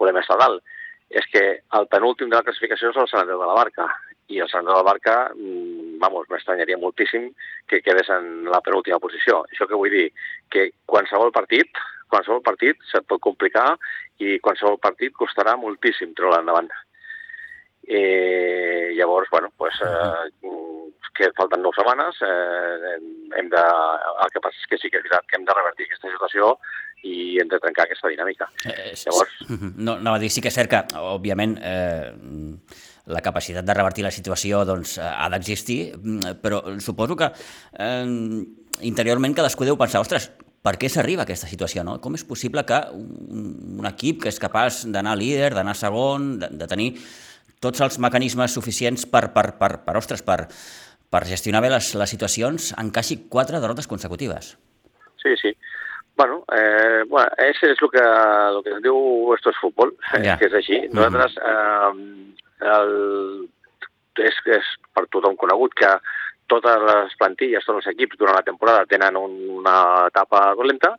[0.01, 0.61] volem estar dalt,
[1.09, 1.43] és que
[1.77, 3.89] el penúltim de la classificació és el Sant Andreu de la Barca,
[4.33, 7.29] i el Sant de la Barca, mm, vamos, m'estranyaria moltíssim
[7.69, 9.43] que quedés en la penúltima posició.
[9.51, 10.07] Això que vull dir?
[10.49, 11.69] Que qualsevol partit,
[12.09, 13.75] qualsevol partit se't pot complicar
[14.19, 16.71] i qualsevol partit costarà moltíssim treure endavant.
[17.87, 20.51] Eh, llavors, bueno, pues, eh,
[21.15, 22.95] que falten nou setmanes, eh,
[23.39, 23.61] hem de,
[24.23, 26.55] el que passa és que sí que és veritat que hem de revertir aquesta situació
[27.07, 28.49] i hem de trencar aquesta dinàmica.
[28.67, 29.37] Eh, Llavors...
[29.77, 32.11] No, no, va dir, sí que és cert que, òbviament, eh,
[33.15, 38.07] la capacitat de revertir la situació doncs, eh, ha d'existir, mm, però suposo que eh,
[38.89, 40.31] interiorment cadascú deu pensar, ostres,
[40.65, 41.83] per què s'arriba a aquesta situació?
[41.85, 41.99] No?
[42.01, 46.49] Com és possible que un, un equip que és capaç d'anar líder, d'anar segon, de,
[46.57, 46.89] de tenir
[47.63, 50.45] tots els mecanismes suficients per, per, per, per, ostres, per,
[51.09, 54.55] per gestionar bé les, les situacions, encaixi quatre derrotes consecutives?
[55.21, 55.55] Sí, sí.
[56.15, 59.91] Bueno, eh, bueno, és, és el que, el que es diu esto és futbol,
[60.27, 60.37] ja.
[60.39, 60.81] que és així.
[60.93, 62.33] Nosaltres mm -hmm.
[62.61, 63.49] eh, el,
[64.23, 65.91] és, és per tothom conegut que
[66.47, 70.95] totes les plantilles, tots els equips durant la temporada tenen una etapa dolenta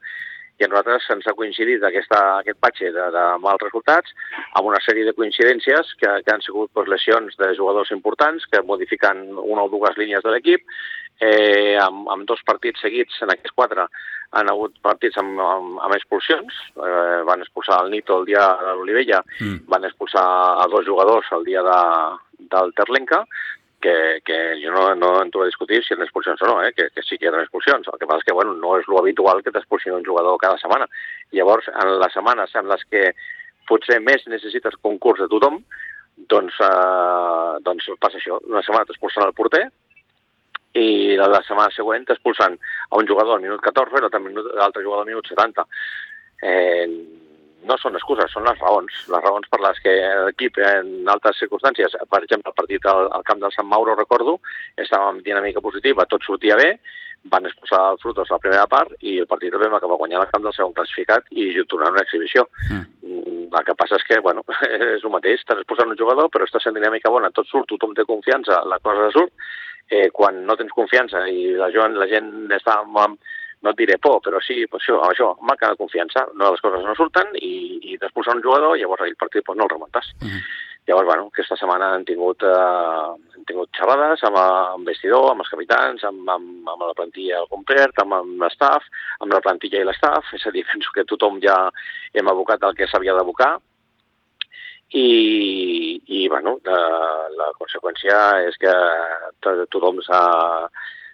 [0.59, 4.15] i a nosaltres se'ns ha coincidit aquesta, aquest patxe de, de mals resultats
[4.57, 8.65] amb una sèrie de coincidències que, que han sigut doncs, lesions de jugadors importants que
[8.65, 10.65] modifiquen una o dues línies de l'equip
[11.21, 13.87] eh, amb, amb dos partits seguits, en aquests quatre,
[14.37, 16.55] han hagut partits amb, amb, amb expulsions.
[16.77, 19.67] Eh, van expulsar el Nito el dia de l'Olivella, mm.
[19.71, 20.27] van expulsar
[20.63, 21.81] a dos jugadors el dia de,
[22.53, 23.25] del Terlenca,
[23.81, 26.73] que, que jo no, no entro a discutir si eren expulsions o no, eh?
[26.77, 27.89] que, que sí que eren expulsions.
[27.93, 30.59] El que passa és que bueno, no és lo habitual que t'expulsin un jugador cada
[30.63, 30.89] setmana.
[31.37, 33.11] Llavors, en les setmanes en les que
[33.69, 35.61] potser més necessites concurs de tothom,
[36.31, 38.41] doncs, eh, doncs passa això.
[38.49, 39.67] Una setmana t'expulsen el porter,
[40.77, 42.57] i la, la setmana següent expulsant
[42.91, 45.65] a un jugador al minut 14 i l'altre jugador al minut 70.
[46.45, 46.87] Eh,
[47.67, 49.95] no són excuses, són les raons, les raons per les que
[50.27, 54.39] l'equip en altres circumstàncies, per exemple, el partit al, al camp del Sant Mauro, recordo,
[54.77, 56.75] estava amb dinàmica positiva, tot sortia bé,
[57.31, 60.31] van expulsar el Frutos a la primera part i el partit vam acabar guanyant el
[60.31, 62.47] camp del segon classificat i tornant una exhibició.
[62.71, 62.85] Mm.
[63.03, 63.47] mm.
[63.57, 64.43] El que passa és que, bueno,
[64.95, 67.95] és el mateix, estàs expulsant un jugador, però estàs en dinàmica bona, tot surt, tothom
[67.97, 69.33] té confiança, la cosa surt,
[69.89, 73.17] eh, quan no tens confiança i la gent, la gent està amb,
[73.67, 76.87] no et diré por, però sí, pues això, això, manca de confiança, no, les coses
[76.87, 77.53] no surten i,
[77.91, 80.13] i després un jugador i llavors el partit pues, no el remuntes.
[80.23, 80.43] Uh -huh.
[80.87, 85.51] Llavors, bueno, aquesta setmana han tingut, eh, han tingut xerrades amb, amb vestidor, amb els
[85.51, 88.85] capitans, amb, amb, amb la plantilla al complet, amb, amb l'estaf,
[89.19, 91.71] amb la plantilla i l'estaf, és a dir, penso que tothom ja
[92.15, 93.59] hem abocat el que s'havia d'abocar,
[94.91, 96.79] i, i bueno, la,
[97.35, 98.75] la conseqüència és que
[99.43, 100.23] tothom s'ha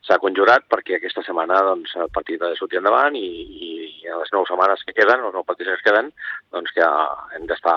[0.07, 3.71] s'ha conjurat perquè aquesta setmana doncs, el partit ha de sortir endavant i, i,
[4.03, 6.11] i en les nou setmanes que queden, els nou partits que queden,
[6.55, 6.88] doncs que
[7.37, 7.77] hem d'estar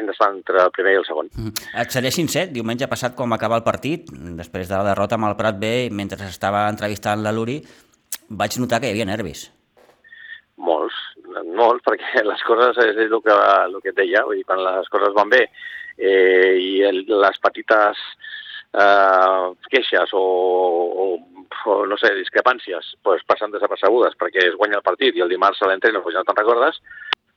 [0.00, 1.30] hem d'estar entre el primer i el segon.
[1.36, 1.68] Mm.
[1.82, 5.30] Et seré sincer, diumenge passat quan va acabar el partit, després de la derrota amb
[5.30, 7.60] el Prat B, mentre estava entrevistant la Luri,
[8.30, 9.48] vaig notar que hi havia nervis.
[10.60, 10.96] Molts,
[11.56, 14.90] molts, perquè les coses és el que, el que et deia, vull dir, quan les
[14.92, 18.02] coses van bé eh, i el, les petites
[18.74, 21.06] eh, queixes o, o,
[21.86, 25.70] no sé, discrepàncies pues, passen desapercebudes perquè es guanya el partit i el dimarts a
[25.70, 26.80] l'entreno pues, ja no te'n recordes,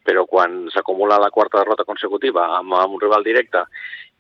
[0.04, 3.64] però quan s'acumula la quarta derrota consecutiva amb, amb un rival directe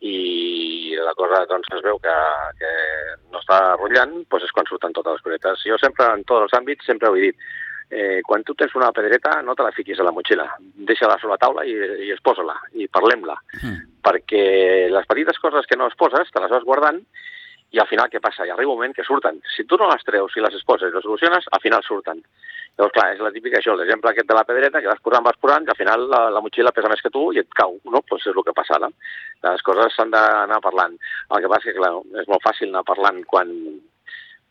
[0.03, 2.15] i la cosa doncs, es veu que,
[2.59, 2.71] que
[3.31, 5.63] no està rotllant, doncs és quan surten totes les coretes.
[5.67, 7.45] Jo sempre, en tots els àmbits, sempre ho he dit,
[7.93, 10.49] eh, quan tu tens una pedreta no te la fiquis a la motxilla,
[10.89, 11.75] deixa-la sobre la taula i,
[12.07, 13.79] i es posa-la, i parlem-la, mm.
[14.03, 14.43] perquè
[14.91, 17.03] les petites coses que no es poses te les vas guardant
[17.73, 18.45] i al final què passa?
[18.45, 19.39] I arriba un moment que surten.
[19.55, 22.19] Si tu no les treus i les exposes i les soluciones, al final surten.
[22.77, 25.39] Llavors, clar, és la típica això, l'exemple aquest de la pedreta, que vas posant, vas
[25.41, 27.95] posant, i al final la, la motxilla pesa més que tu i et cau, no?
[27.95, 28.89] Doncs pues és el que passa ara.
[29.45, 30.93] Les coses s'han d'anar parlant.
[31.29, 33.53] El que passa és que, clar, és molt fàcil anar parlant quan,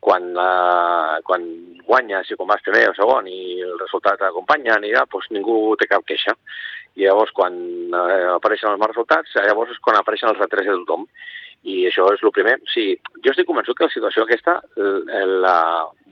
[0.03, 1.47] quan, la, quan
[1.87, 5.77] guanyes i quan vas primer o segon i el resultat t'acompanya, i ja, doncs ningú
[5.79, 6.35] té cap queixa.
[6.99, 10.79] I llavors, quan eh, apareixen els mals resultats, llavors és quan apareixen els retrets de
[10.83, 11.07] tothom.
[11.63, 12.57] I això és el primer.
[12.73, 15.57] Sí, jo estic convençut que la situació aquesta la, la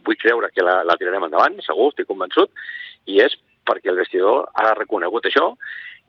[0.06, 2.52] vull creure que la, la tirarem endavant, segur, estic convençut,
[3.10, 3.36] i és
[3.68, 5.52] perquè el vestidor ha reconegut això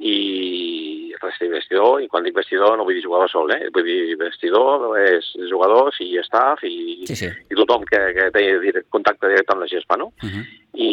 [0.01, 3.67] i resta vestidor, i quan dic vestidor no vull dir jugador sol, eh?
[3.73, 7.29] vull dir vestidor, és jugadors i staff i, sí, sí.
[7.29, 8.45] i tothom que, que té
[8.89, 10.09] contacte directe amb la gespa, no?
[10.23, 10.43] Uh -huh.
[10.73, 10.91] I,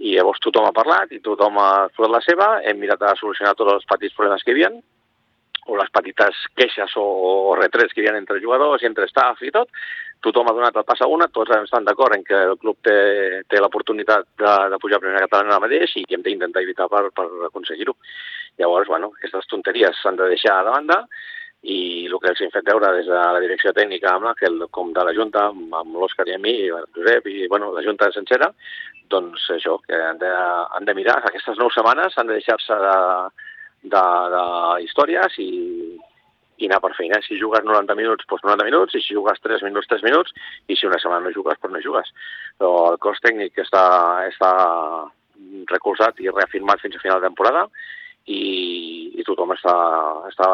[0.00, 3.54] I llavors tothom ha parlat i tothom ha fet la seva, hem mirat de solucionar
[3.54, 4.72] tots els petits problemes que hi havia,
[5.68, 9.42] o les petites queixes o, o retrets que hi havia entre jugadors i entre staff
[9.44, 9.70] i tot,
[10.24, 12.98] tothom ha donat el pas a una, tots estan d'acord en que el club té,
[13.48, 16.88] té l'oportunitat de, de pujar a primera catalana ara mateix i que hem d'intentar evitar
[16.90, 17.94] per, per aconseguir-ho.
[18.58, 21.02] Llavors, bueno, aquestes tonteries s'han de deixar a banda
[21.62, 24.92] i el que els hem fet veure des de la direcció tècnica amb l'Àngel, com
[24.94, 28.10] de la Junta, amb, amb l'Òscar i amb mi, i Josep, i bueno, la Junta
[28.14, 28.50] sencera,
[29.10, 32.96] doncs això, que han de, han de mirar aquestes nou setmanes, han de deixar-se de,
[33.82, 34.44] de, de
[34.84, 35.50] històries i,
[36.58, 37.20] i anar per feina.
[37.24, 40.34] Si jugues 90 minuts, doncs 90 minuts, i si jugues 3 minuts, 3 minuts,
[40.68, 42.10] i si una setmana no jugues, doncs no jugues.
[42.58, 43.84] Però el cos tècnic està,
[44.30, 44.52] està
[45.70, 47.68] recolzat i reafirmat fins a final de temporada
[48.28, 49.74] i, i tothom està,
[50.28, 50.48] està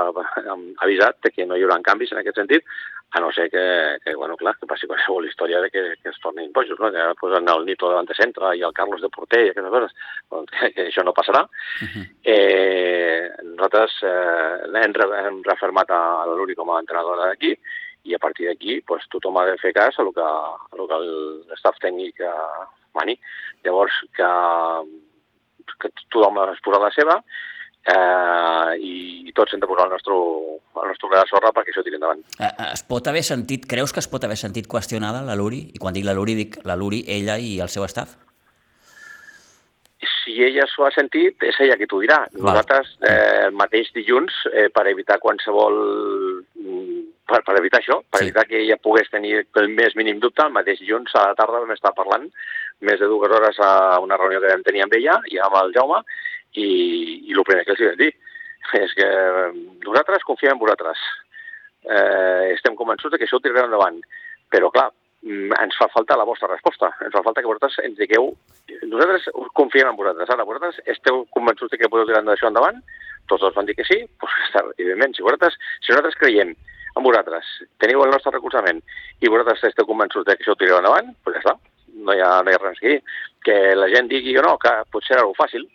[0.84, 2.66] avisat de que no hi haurà canvis en aquest sentit,
[3.14, 6.18] a no ser que, que bueno, clar, que passi qualsevol història de que, que es
[6.18, 6.90] tornin bojos, no?
[6.90, 9.94] que posen el Nito davant de centre i el Carlos de porter i aquestes coses,
[10.34, 11.44] doncs que, que això no passarà.
[11.46, 12.04] Uh -huh.
[12.34, 17.54] eh, nosaltres eh, hem, hem refermat a, a l'Uri com a entrenadora d'aquí
[18.04, 20.88] i a partir d'aquí pues, tothom ha de fer cas a el que, a lo
[20.88, 20.98] que
[21.48, 23.18] l'estaf tècnic eh, mani.
[23.64, 24.30] Llavors, que,
[25.80, 27.22] que tothom es posat la seva,
[27.84, 28.94] eh, i,
[29.28, 30.16] i tots hem de posar el nostre,
[30.82, 32.24] el nostre gra de sorra perquè això tiri endavant.
[32.38, 35.64] Eh, eh, es pot haver sentit, creus que es pot haver sentit qüestionada la Luri?
[35.74, 38.16] I quan dic la Luri, dic la Luri, ella i el seu staff?
[40.24, 42.22] Si ella s'ho ha sentit, és ella qui t'ho dirà.
[42.32, 45.80] Nosaltres, eh, el mateix dilluns, eh, per evitar qualsevol...
[47.24, 48.26] Per, per evitar això, per sí.
[48.26, 51.62] evitar que ella pogués tenir el més mínim dubte, el mateix dilluns a la tarda
[51.62, 52.26] vam estar parlant
[52.84, 55.72] més de dues hores a una reunió que vam tenir amb ella i amb el
[55.76, 56.02] Jaume,
[56.54, 56.68] i,
[57.28, 58.12] i el primer que els vam dir
[58.74, 59.06] és que
[59.84, 61.00] nosaltres confiem en vosaltres.
[61.84, 64.00] Eh, estem convençuts que això ho tirarem endavant.
[64.50, 64.88] Però, clar,
[65.22, 66.90] mm, ens fa falta la vostra resposta.
[67.04, 68.32] Ens fa falta que vosaltres ens digueu...
[68.88, 70.30] Nosaltres confiem en vosaltres.
[70.30, 72.80] Ara, vosaltres esteu convençuts que podeu tirar això endavant?
[73.28, 75.14] Tots dos van dir que sí, doncs evidentment.
[75.14, 76.54] Si vosaltres, si nosaltres creiem
[76.94, 77.46] en vosaltres,
[77.82, 78.80] teniu el nostre recolzament
[79.20, 81.56] i vosaltres esteu convençuts que això ho tirareu endavant, doncs ja està.
[81.94, 82.98] No hi ha, no hi ha res dir.
[83.44, 85.66] Que la gent digui o no, que potser era fàcil,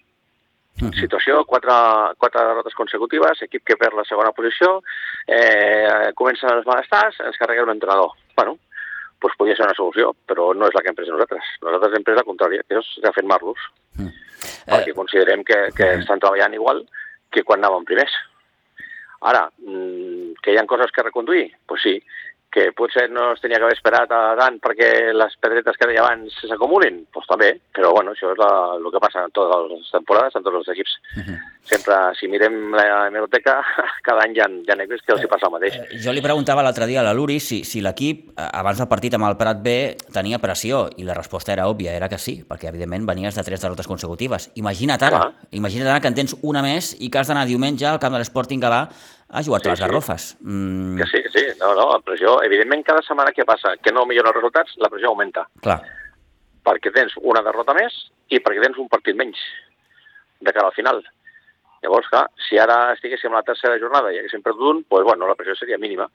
[0.81, 0.93] -huh.
[0.99, 1.73] Situació, quatre,
[2.17, 4.81] quatre derrotes consecutives, equip que perd la segona posició,
[5.27, 8.11] eh, comencen els malestars, ens carrega l'entrenador.
[8.35, 8.57] Bueno,
[9.19, 11.43] doncs podria ser una solució, però no és la que hem pres nosaltres.
[11.61, 13.59] Nosaltres hem pres la contrària, que és reafirmar-los.
[13.99, 14.11] Uh -huh.
[14.65, 15.99] Perquè considerem que, que -huh.
[15.99, 16.85] estan treballant igual
[17.31, 18.11] que quan anàvem primers.
[19.21, 21.51] Ara, mm, que hi ha coses que reconduir?
[21.51, 22.03] Doncs pues sí,
[22.51, 26.01] que potser no es tenia que haver esperat a tant perquè les pedretes que deia
[26.01, 29.91] abans s'acumulin, doncs també, però bueno, això és la, el que passa en totes les
[29.93, 30.95] temporades, en tots els equips.
[31.15, 31.37] Uh -huh.
[31.69, 33.61] Sempre, si mirem la hemeroteca,
[34.07, 35.75] cada any hi ha, hi ha equips que els hi passa el mateix.
[35.75, 39.13] Eh, jo li preguntava l'altre dia a la Luri si, si l'equip, abans del partit
[39.13, 42.69] amb el Prat B, tenia pressió, i la resposta era òbvia, era que sí, perquè
[42.69, 44.51] evidentment venies de tres derrotes consecutives.
[44.55, 45.31] Imagina't ara, ah.
[45.51, 48.19] imagina't ara que en tens una més i que has d'anar diumenge al camp de
[48.19, 48.89] l'Sporting Gavà
[49.29, 50.25] ha jugat sí, a les Garrofes.
[50.41, 50.97] Mm.
[50.97, 51.45] Que sí, que sí.
[51.59, 54.89] No, no, la pressió, evidentment, cada setmana que passa que no milloren els resultats, la
[54.89, 55.45] pressió augmenta.
[55.63, 55.79] Clar.
[56.65, 57.95] Perquè tens una derrota més
[58.33, 59.39] i perquè tens un partit menys
[60.39, 61.03] de cara al final.
[61.83, 65.29] Llavors, clar, si ara estiguéssim a la tercera jornada i haguéssim perdut un, doncs, bueno,
[65.29, 66.09] la pressió seria mínima.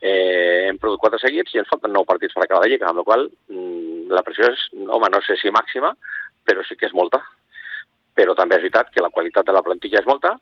[0.00, 3.02] Eh, hem perdut quatre seguits i ens falten nou partits per acabar la Lliga, amb
[3.02, 5.92] la qual mm, la pressió és, home, no sé si màxima,
[6.46, 7.20] però sí que és molta.
[8.16, 10.38] Però també és veritat que la qualitat de la plantilla és molta,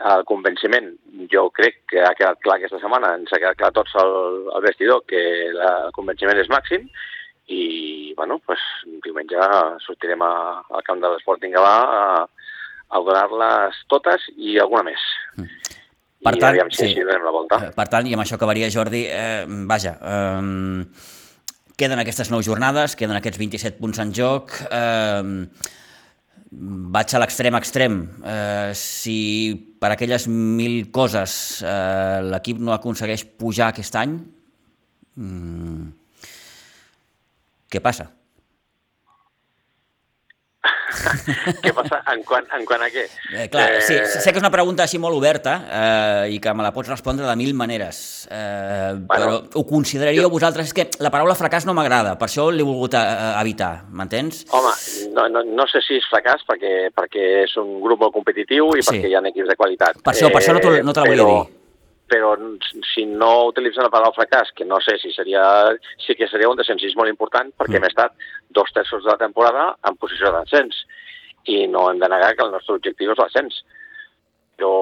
[0.00, 0.90] el convenciment,
[1.32, 4.12] jo crec que ha quedat clar aquesta setmana, ens ha quedat clar tots al,
[4.56, 6.86] al vestidor que el convenciment és màxim
[7.50, 8.62] i, bueno, pues,
[9.04, 9.50] diumenge
[9.84, 10.32] sortirem a,
[10.70, 12.04] al camp de l'Sporting Gavà a,
[12.90, 15.04] a donar-les totes i alguna més.
[15.36, 15.78] Mm.
[16.20, 17.02] Per I tant, si sí.
[17.08, 17.58] la volta.
[17.64, 21.20] Eh, per tant, i amb això acabaria, Jordi, eh, vaja, eh,
[21.80, 25.46] queden aquestes nou jornades, queden aquests 27 punts en joc, eh,
[26.50, 28.00] vaig a l'extrem extrem.
[28.26, 29.18] Eh, si
[29.80, 34.18] per aquelles mil coses eh, l'equip no aconsegueix pujar aquest any,
[35.16, 35.90] mm,
[37.70, 38.10] què passa?
[41.64, 43.04] què passa en quant, en quant a què?
[43.32, 43.82] Eh, clar, eh...
[43.86, 46.90] sí, sé que és una pregunta així molt oberta eh, i que me la pots
[46.90, 50.32] respondre de mil maneres, eh, bueno, però ho consideraríeu jo...
[50.34, 50.70] vosaltres?
[50.70, 53.06] És que la paraula fracàs no m'agrada, per això l'he volgut eh,
[53.40, 54.44] evitar, m'entens?
[54.50, 54.74] Home,
[55.14, 58.82] no, no, no sé si és fracàs perquè, perquè és un grup molt competitiu i
[58.82, 58.92] sí.
[58.92, 60.02] perquè hi ha equips de qualitat.
[60.04, 61.40] Per això, eh, per això no, no te la volia però...
[61.40, 61.58] dir
[62.10, 62.32] però
[62.90, 65.44] si no utilitzen la paraula fracàs, que no sé si seria...
[66.02, 67.84] Sí que seria un descensís molt important, perquè mm.
[67.84, 70.80] hem estat dos terços de la temporada en posició d'ascens
[71.54, 73.60] i no hem de negar que el nostre objectiu és l'ascens.
[74.58, 74.72] Però,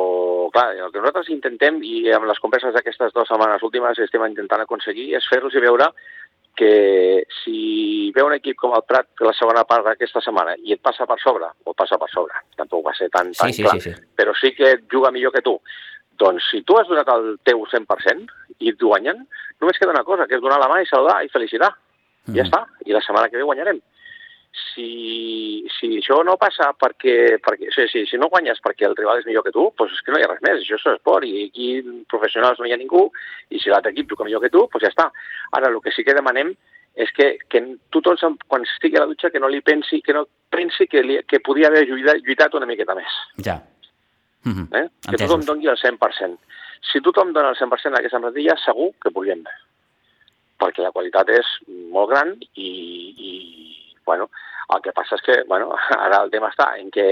[0.55, 4.64] clar, el que nosaltres intentem, i amb les converses d'aquestes dues setmanes últimes estem intentant
[4.64, 5.93] aconseguir, és fer-los i veure
[6.59, 10.83] que si ve un equip com el Prat la segona part d'aquesta setmana i et
[10.83, 13.79] passa per sobre, o passa per sobre, tampoc va ser tan, tan sí, sí, clar,
[13.79, 14.09] sí, sí.
[14.18, 15.55] però sí que juga millor que tu,
[16.18, 18.27] doncs si tu has donat el teu 100%
[18.59, 19.23] i et guanyen,
[19.62, 21.71] només queda una cosa, que és donar la mà i saludar i felicitar.
[22.27, 22.35] Mm.
[22.37, 22.64] Ja està.
[22.87, 23.79] I la setmana que ve guanyarem.
[24.75, 28.97] Si, si això no passa perquè, perquè o sigui, si, si no guanyes perquè el
[28.99, 30.87] rival és millor que tu, doncs és que no hi ha res més, això és
[30.92, 31.68] esport i aquí
[32.11, 33.09] professionals no hi ha ningú
[33.51, 35.09] i si l'altre equip juga millor que tu, doncs ja està.
[35.59, 36.55] Ara, el que sí que demanem
[36.99, 37.62] és que, que
[37.94, 41.21] tothom, quan estigui a la dutxa, que no li pensi, que no pensi que, li,
[41.29, 43.18] que podia haver lluitat, lluitat una miqueta més.
[43.44, 43.61] Ja.
[44.44, 44.68] Mm -hmm.
[44.83, 44.87] eh?
[45.11, 46.38] Que tothom doni el 100%.
[46.90, 49.42] Si tothom dona el 100% a aquesta plantilla, segur que podríem
[50.59, 51.49] perquè la qualitat és
[51.94, 52.71] molt gran i,
[53.29, 53.33] i
[54.07, 54.29] bueno,
[54.74, 55.72] el que passa és que bueno,
[56.04, 57.09] ara el tema està en que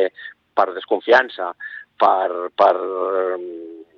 [0.57, 1.53] per desconfiança,
[2.01, 2.75] per, per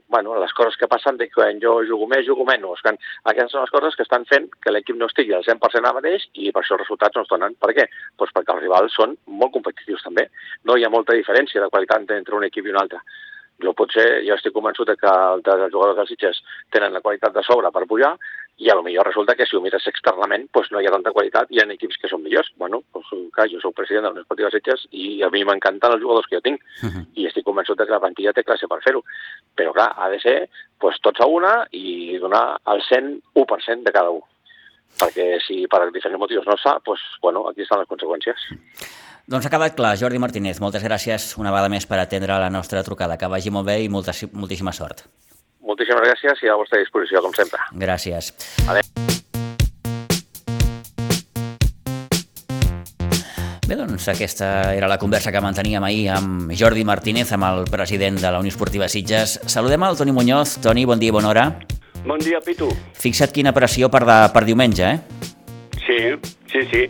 [0.08, 2.82] bueno, les coses que passen de quan jo jugo més, jugo menys.
[2.82, 2.94] Que
[3.30, 6.26] aquestes són les coses que estan fent que l'equip no estigui al 100% ara mateix
[6.34, 7.56] i per això els resultats no es donen.
[7.60, 7.86] Per què?
[8.16, 10.28] Pues perquè els rivals són molt competitius també.
[10.64, 13.04] No hi ha molta diferència de qualitat entre un equip i un altre.
[13.62, 16.40] Jo potser, jo estic convençut que els jugadors dels Sitges
[16.74, 18.14] tenen la qualitat de sobre per pujar,
[18.58, 21.12] i a lo millor resulta que si ho mires externament pues no hi ha tanta
[21.14, 22.50] qualitat, hi ha equips que són millors.
[22.58, 26.02] Bueno, pues, clar, jo soc president de l'Unió Esportiva Sitges i a mi m'encanten els
[26.02, 27.04] jugadors que jo tinc uh -huh.
[27.14, 29.04] i estic convençut de que la plantilla té classe per fer-ho.
[29.56, 34.10] Però clar, ha de ser pues, tots a una i donar el 101% de cada
[34.10, 34.22] un.
[34.98, 38.36] Perquè si per diferents motius no es fa, pues, bueno, aquí estan les conseqüències.
[39.28, 39.96] Doncs ha quedat clar.
[39.96, 43.16] Jordi Martínez, moltes gràcies una vegada més per atendre la nostra trucada.
[43.16, 45.06] Que vagi molt bé i molta, moltíssima sort.
[45.68, 47.60] Moltíssimes gràcies i a la vostra disposició, com sempre.
[47.76, 48.32] Gràcies.
[48.64, 48.86] Adéu.
[53.68, 58.16] Bé, doncs aquesta era la conversa que manteníem ahir amb Jordi Martínez, amb el president
[58.16, 59.36] de la Unió Esportiva Sitges.
[59.44, 60.56] Saludem al Toni Muñoz.
[60.64, 61.44] Toni, bon dia i bona hora.
[62.06, 62.70] Bon dia, Pitu.
[62.96, 65.28] Fixa't quina pressió per, de, per diumenge, eh?
[65.84, 66.00] Sí,
[66.48, 66.86] sí, sí.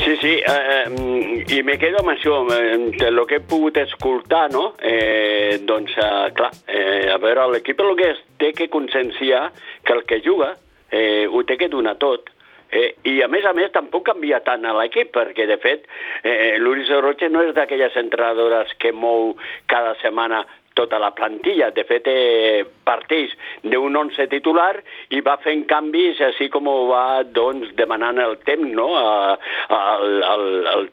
[0.00, 4.70] Sí, sí, eh, i me quedo amb això, el que he pogut escoltar, no?
[4.80, 9.50] Eh, doncs, eh, clar, eh, a veure, l'equip el que és, té que conscienciar
[9.84, 10.54] que el que juga
[10.90, 12.32] eh, ho té que donar tot.
[12.72, 15.84] Eh, I a més a més tampoc canvia tant a l'equip, perquè de fet
[16.22, 19.34] eh, l'Uris Roche no és d'aquelles entrenadores que mou
[19.68, 21.70] cada setmana tota la plantilla.
[21.74, 24.74] De fet, eh, parteix d'un 11 titular
[25.14, 28.88] i va fent canvis així com ho va doncs, demanant el temps, no?
[29.00, 30.88] el, el, el,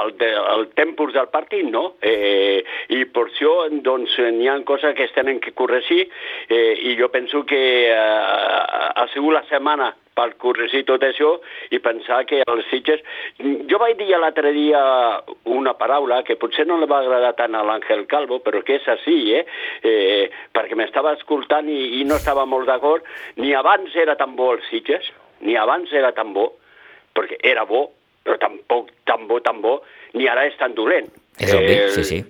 [0.00, 0.14] el,
[0.54, 1.96] el tempus del partit, no?
[2.00, 2.62] Eh,
[2.96, 6.06] I per això doncs, n'hi ha coses que es tenen que corregir
[6.48, 11.34] eh, i jo penso que eh, ha sigut la setmana per corregir tot això
[11.74, 13.02] i pensar que els Sitges...
[13.68, 14.80] Jo vaig dir l'altre dia
[15.52, 18.88] una paraula que potser no li va agradar tant a l'Àngel Calvo, però que és
[18.96, 19.44] així, eh?
[19.84, 20.24] eh
[20.56, 23.04] perquè m'estava escoltant i, i no estava molt d'acord.
[23.42, 25.12] Ni abans era tan bo els Sitges,
[25.44, 26.48] ni abans era tan bo,
[27.16, 27.90] perquè era bo,
[28.24, 29.80] però tampoc tan bo, tan bo,
[30.16, 31.12] ni ara és tan dolent.
[31.38, 32.22] És obvi, eh, sí, sí.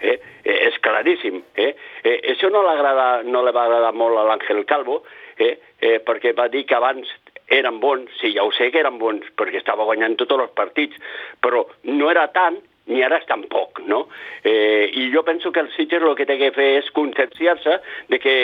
[0.00, 0.16] Eh?
[0.44, 1.42] Eh, és claríssim.
[1.56, 1.74] Eh?
[2.02, 5.02] Eh, això no, no li va agradar molt a l'Àngel Calvo,
[5.36, 5.54] eh?
[5.80, 7.10] Eh, perquè va dir que abans
[7.48, 10.96] eren bons, sí, ja ho sé que eren bons, perquè estava guanyant tots els partits,
[11.44, 14.02] però no era tant ni ara és tampoc, no?
[14.44, 17.78] Eh, I jo penso que el Sitges el que té que fer és conscienciar-se
[18.12, 18.34] de que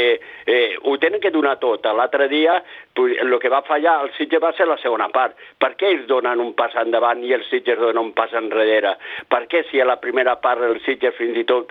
[0.46, 1.84] eh, ho tenen que donar tot.
[1.84, 2.56] L'altre dia
[2.96, 5.36] el que va fallar el Sitges va ser la segona part.
[5.60, 8.96] Per què ells donen un pas endavant i el Sitges dona un pas enrere?
[9.30, 11.70] Per què si a la primera part el Sitges fins i tot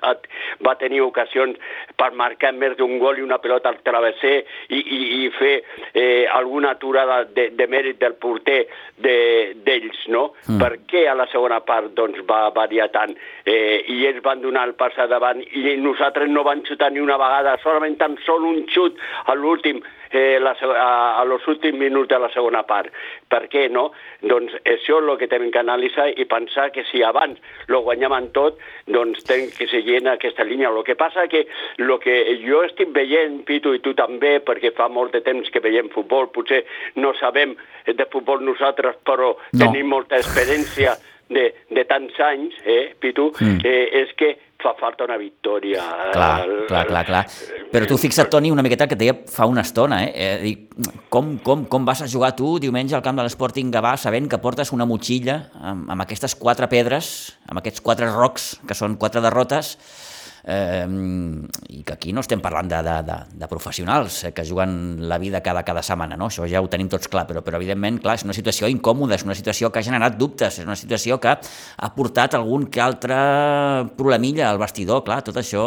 [0.66, 1.60] va tenir ocasions
[2.00, 4.36] per marcar més d'un gol i una pilota al travesser
[4.70, 5.56] i, i, i fer
[5.94, 8.62] eh, alguna aturada de, de mèrit del porter
[8.98, 10.30] d'ells, de, no?
[10.48, 10.60] Mm.
[10.64, 13.14] Per què a la segona part doncs, va, variar tant
[13.46, 17.20] eh, i ells van donar el pas davant i nosaltres no van xutar ni una
[17.20, 22.10] vegada, solament tan sol un xut a l'últim eh, la, a, a los últims minuts
[22.10, 22.93] de la segona part.
[23.30, 23.89] Per què no?
[24.22, 28.32] Doncs això és el que tenen que analitzar i pensar que si abans lo guanyaven
[28.36, 30.70] tot, doncs tenen que seguir en aquesta línia.
[30.70, 31.45] El que passa que
[31.78, 35.64] el que jo estic veient, Pitu, i tu també, perquè fa molt de temps que
[35.64, 36.64] veiem futbol, potser
[36.95, 37.55] no sabem
[37.86, 39.60] de futbol nosaltres, però no.
[39.60, 40.97] tenim molta experiència
[41.30, 43.62] de, de tants anys, eh, Pitu, mm.
[43.66, 45.84] eh, és que fa falta una victòria.
[46.12, 47.22] Clar, el, clar, clar, clar.
[47.72, 50.12] Però tu fixa't, Toni, una miqueta que et deia fa una estona, eh?
[50.12, 50.66] eh dic,
[51.14, 54.41] com, com, com vas a jugar tu diumenge al camp de l'Sporting Gavà sabent que
[54.43, 59.24] portes una motxilla amb, amb aquestes quatre pedres, amb aquests quatre rocs, que són quatre
[59.24, 59.78] derrotes,
[60.44, 60.86] eh,
[61.70, 65.20] i que aquí no estem parlant de, de, de, de professionals eh, que juguen la
[65.22, 66.30] vida cada, cada setmana, no?
[66.30, 69.26] això ja ho tenim tots clar, però, però evidentment clar, és una situació incòmoda, és
[69.28, 73.20] una situació que ha generat dubtes, és una situació que ha portat algun que altre
[74.00, 75.64] problemilla al vestidor, clar, tot això,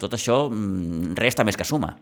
[0.00, 1.94] tot això mm, resta més que suma.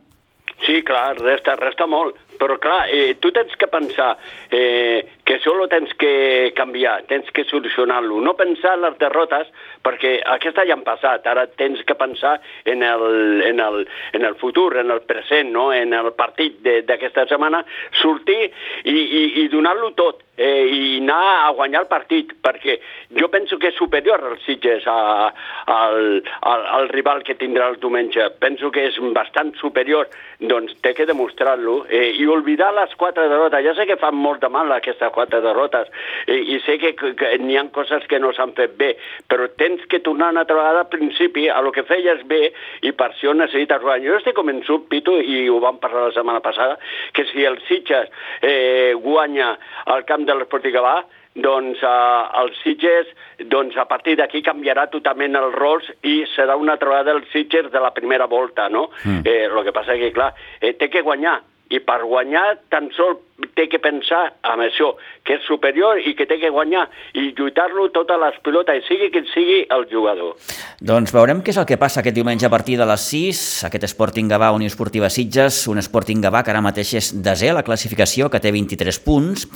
[0.65, 4.17] Sí, clar, resta, resta molt, però clar, eh, tu tens que pensar
[4.51, 9.49] eh, que ho tens que canviar, tens que solucionar-lo, no pensar en les derrotes,
[9.83, 14.37] perquè aquesta ja han passat, ara tens que pensar en el, en el, en el
[14.37, 15.73] futur, en el present, no?
[15.73, 17.65] en el partit d'aquesta setmana,
[18.03, 18.39] sortir
[18.85, 22.79] i, i, i donar-lo tot, eh, i anar a guanyar el partit, perquè
[23.19, 25.33] jo penso que és superior al Sitges a,
[25.73, 26.23] al,
[26.53, 28.29] al, al rival que tindrà el diumenge.
[28.43, 30.11] Penso que és bastant superior,
[30.41, 33.65] doncs té que demostrar-lo eh, i oblidar les quatre derrotes.
[33.65, 35.91] Ja sé que fan molt de mal aquestes quatre derrotes
[36.27, 38.93] eh, i sé que, que, que n'hi ha coses que no s'han fet bé,
[39.31, 42.53] però tens que tornar una altra vegada al principi a lo que feies bé
[42.83, 44.07] i per això necessites guanyar.
[44.07, 46.79] Jo estic convençut, Pitu, i ho vam parlar la setmana passada,
[47.13, 48.11] que si el Sitges
[48.43, 49.55] eh, guanya
[49.93, 51.01] al camp de l'Esportiu Gavà,
[51.37, 53.11] doncs eh, els Sitges,
[53.53, 57.83] doncs a partir d'aquí canviarà totalment els rols i serà una trobada dels Sitges de
[57.83, 58.89] la primera volta, no?
[59.05, 59.23] Mm.
[59.25, 61.41] Eh, el que passa que, clar, eh, té que guanyar,
[61.71, 63.19] i per guanyar tan sol
[63.57, 64.93] té que pensar en això,
[65.25, 69.23] que és superior i que té que guanyar i lluitar-lo totes les pilotes, sigui qui
[69.33, 70.37] sigui el jugador.
[70.81, 73.89] Doncs veurem què és el que passa aquest diumenge a partir de les 6, aquest
[73.89, 77.65] Sporting Gavà Unió Esportiva Sitges, un Sporting Gavà que ara mateix és desè a la
[77.67, 79.47] classificació, que té 23 punts.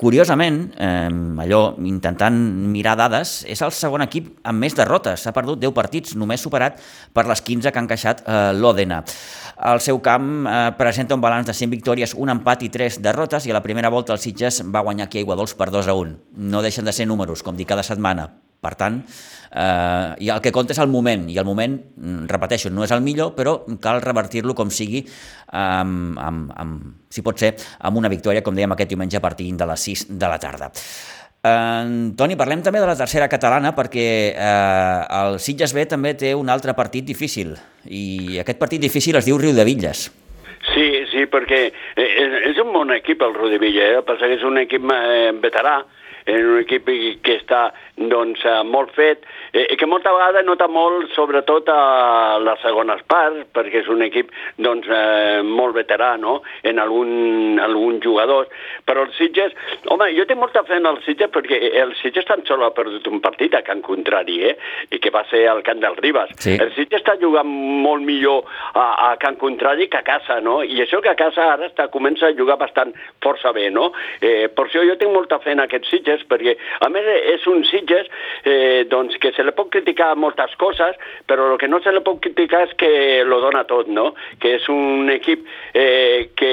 [0.00, 1.12] Curiosament, eh,
[1.44, 2.36] allò, intentant
[2.72, 6.80] mirar dades, és el segon equip amb més derrotes, ha perdut 10 partits, només superat
[7.12, 9.02] per les 15 que han encaixat eh, l'Òdena.
[9.70, 13.29] El seu camp eh, presenta un balanç de 100 victòries, un empat i 3 derrotes,
[13.30, 15.88] derrotes i a la primera volta el Sitges va guanyar aquí a Iguadols per 2
[15.88, 16.16] a 1.
[16.36, 18.28] No deixen de ser números, com dic cada setmana.
[18.60, 18.98] Per tant,
[19.56, 22.90] eh, i el que compta és el moment, i el moment, mm, repeteixo, no és
[22.90, 25.06] el millor, però cal revertir-lo com sigui,
[25.48, 29.50] amb, amb, amb, si pot ser, amb una victòria, com dèiem aquest diumenge a partir
[29.56, 30.70] de les 6 de la tarda.
[31.42, 36.34] Eh, Toni, parlem també de la tercera catalana perquè eh, el Sitges B també té
[36.34, 37.56] un altre partit difícil
[37.86, 40.10] i aquest partit difícil es diu Riu de Villes.
[40.68, 41.60] Sí, sí, perquè
[41.96, 42.08] eh,
[42.48, 42.49] un
[42.80, 44.04] bon equip el Rudi Villa, eh?
[44.08, 45.80] passa que és un equip eh, veterà,
[46.30, 46.88] un equip
[47.24, 47.66] que està
[48.12, 53.46] doncs, eh, molt fet, eh, que molta vegada nota molt sobretot a les segones parts,
[53.54, 56.40] perquè és un equip doncs, eh, molt veterà no?
[56.62, 58.48] en algun, algun jugador,
[58.86, 59.54] però el Sitges,
[59.90, 63.06] home, jo tinc molta fe en el Sitges perquè el Sitges tan sol ha perdut
[63.10, 64.56] un partit a Can Contrari, eh?
[64.90, 66.32] i que va ser al Camp del Ribas.
[66.40, 66.56] Sí.
[66.60, 70.60] El Sitges està jugant molt millor a, a Can Contrari que a casa, no?
[70.62, 72.92] I això que a casa ara està, comença a jugar bastant
[73.24, 73.90] força bé, no?
[74.20, 77.64] Eh, per això jo tinc molta fe en aquest Sitges, perquè a més és un
[77.68, 78.10] Sitges,
[78.44, 82.04] eh, doncs que se li pot criticar moltes coses, però el que no se li
[82.04, 82.92] pot criticar és que
[83.24, 84.10] lo dona tot, no?
[84.42, 86.52] Que és un equip eh, que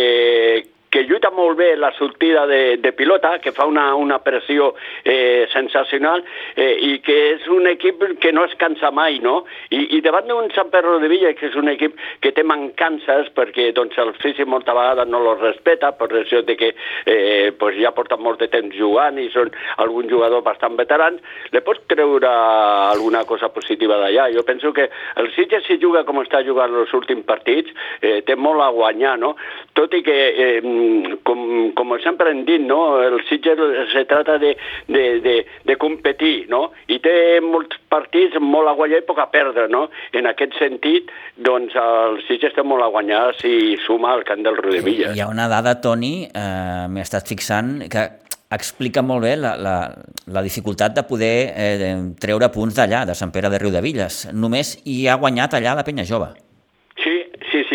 [0.89, 4.73] que lluita molt bé la sortida de, de pilota, que fa una, una pressió
[5.03, 6.23] eh, sensacional
[6.55, 9.41] eh, i que és un equip que no es cansa mai, no?
[9.69, 13.31] I, i davant d'un Sant Pedro de Villa, que és un equip que té mancances
[13.35, 16.71] perquè doncs, el físic molta vegada no lo respeta per això de que
[17.05, 19.51] eh, pues ja porten molt de temps jugant i són
[19.83, 21.19] alguns jugadors bastant veterans,
[21.51, 24.29] le pots treure alguna cosa positiva d'allà.
[24.33, 28.35] Jo penso que el Sitges, si juga com està jugant els últims partits, eh, té
[28.35, 29.35] molt a guanyar, no?
[29.77, 30.61] Tot i que eh,
[31.27, 31.41] com,
[31.77, 32.99] com sempre hem dit, no?
[33.01, 33.59] el Sitges
[33.93, 34.53] se trata de,
[34.87, 35.35] de, de,
[35.67, 36.71] de competir, no?
[36.87, 39.67] i té molts partits molt a guanyar i poc a perdre.
[39.71, 39.87] No?
[40.17, 44.59] En aquest sentit, doncs, el Sitges té molt a guanyar si suma al camp del
[44.59, 45.13] Rodevilla.
[45.15, 48.07] Hi ha una dada, Toni, eh, m'he estat fixant, que
[48.53, 49.77] explica molt bé la, la,
[50.31, 54.27] la dificultat de poder eh, treure punts d'allà, de Sant Pere de Riudevilles.
[54.33, 56.31] Només hi ha guanyat allà la Penya Jove.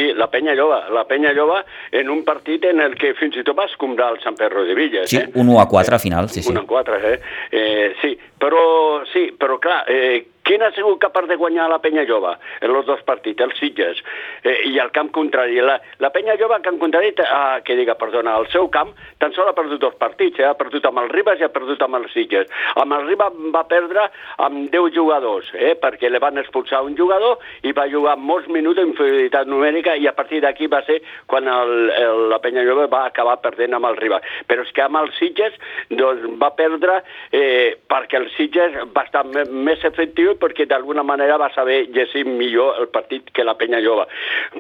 [0.03, 0.89] Sí, la penya llova.
[0.91, 1.61] La penya llova
[1.93, 4.75] en un partit en el que fins i tot va escombrar el Sant Pedro de
[4.75, 5.11] Villas.
[5.11, 5.29] Sí, eh?
[5.39, 6.51] un 1 a 4 al final, sí, sí.
[6.51, 7.21] 1 a 4, eh?
[7.53, 12.03] eh sí, però, sí, però clar, eh, Quin ha sigut capaç de guanyar la penya
[12.09, 14.01] jove en els dos partits, els Sitges,
[14.43, 15.61] eh, i el camp contrari?
[15.63, 18.91] La, la penya jove, al camp contrari, ah, que diga, perdona, el seu camp
[19.23, 20.49] tan sol ha perdut dos partits, eh?
[20.49, 22.51] ha perdut amb el Ribas i ha perdut amb els Sitges.
[22.83, 24.09] Amb el Ribas va perdre
[24.43, 25.77] amb 10 jugadors, eh?
[25.79, 30.15] perquè le van expulsar un jugador i va jugar molts minuts d'inferioritat numèrica i a
[30.17, 30.99] partir d'aquí va ser
[31.31, 34.27] quan el, el, la penya jove va acabar perdent amb el Ribas.
[34.51, 35.55] Però és que amb els Sitges
[35.95, 36.99] doncs, va perdre
[37.31, 42.81] eh, perquè el Sitges va estar més efectiu perquè d'alguna manera va saber llegir millor
[42.81, 44.07] el partit que la penya jove.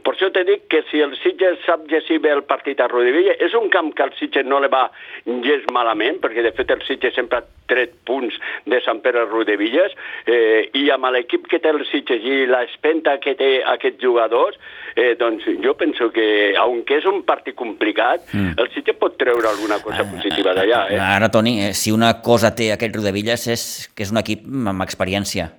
[0.03, 3.37] Per això te dic que si el Sitges sap llegir bé el partit a Rodivilla,
[3.39, 4.89] és un camp que el Sitges no le va
[5.27, 8.37] llegir malament, perquè de fet el Sitges sempre ha tret punts
[8.69, 9.95] de Sant Pere Rodevilles,
[10.27, 14.59] eh, i amb l'equip que té el Sitges i l'espenta que té aquests jugadors,
[14.97, 18.59] eh, doncs jo penso que, aunque és un partit complicat, mm.
[18.59, 20.85] el Sitges pot treure alguna cosa positiva d'allà.
[20.93, 21.01] Eh?
[21.01, 23.67] Ara, Toni, eh, si una cosa té aquest Rodevilles és
[23.97, 25.51] que és un equip amb experiència.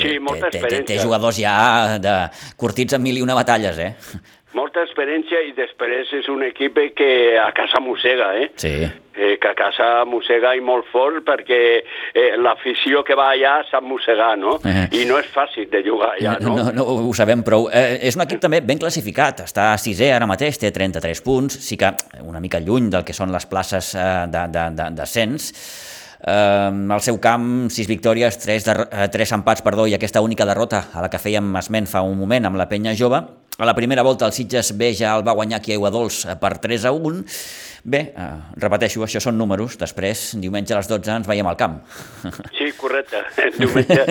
[0.00, 0.86] Sí, molta experiència.
[0.86, 2.16] Té, té jugadors ja de
[2.60, 3.94] curtits en mil i una batalles, eh?
[4.50, 8.48] Molta experiència i després és un equip que a casa mossega, eh?
[8.58, 8.72] Sí.
[9.14, 13.86] Eh, que a casa mossega i molt fort perquè eh, l'afició que va allà sap
[13.86, 14.56] mossegar, no?
[14.66, 14.88] Eh.
[15.02, 16.56] I no és fàcil de jugar allà, no?
[16.56, 17.68] No, no, ho sabem prou.
[17.70, 21.60] Eh, és un equip també ben classificat, està a sisè ara mateix, té 33 punts,
[21.62, 21.92] sí que
[22.26, 25.52] una mica lluny del que són les places eh, de, de, de, descens,
[26.20, 30.44] Eh, al seu camp, sis victòries, tres, de, eh, tres empats perdó, i aquesta única
[30.44, 33.22] derrota a la que fèiem esment fa un moment amb la penya jove.
[33.60, 36.36] A la primera volta el Sitges B ja el va guanyar aquí a Aiguadols eh,
[36.40, 37.24] per 3 a 1
[37.82, 38.24] Bé, eh,
[38.60, 39.78] repeteixo, això són números.
[39.80, 41.78] Després, diumenge a les 12 ens veiem al camp.
[42.70, 43.16] Sí, correcte.
[43.58, 44.04] Diumenge.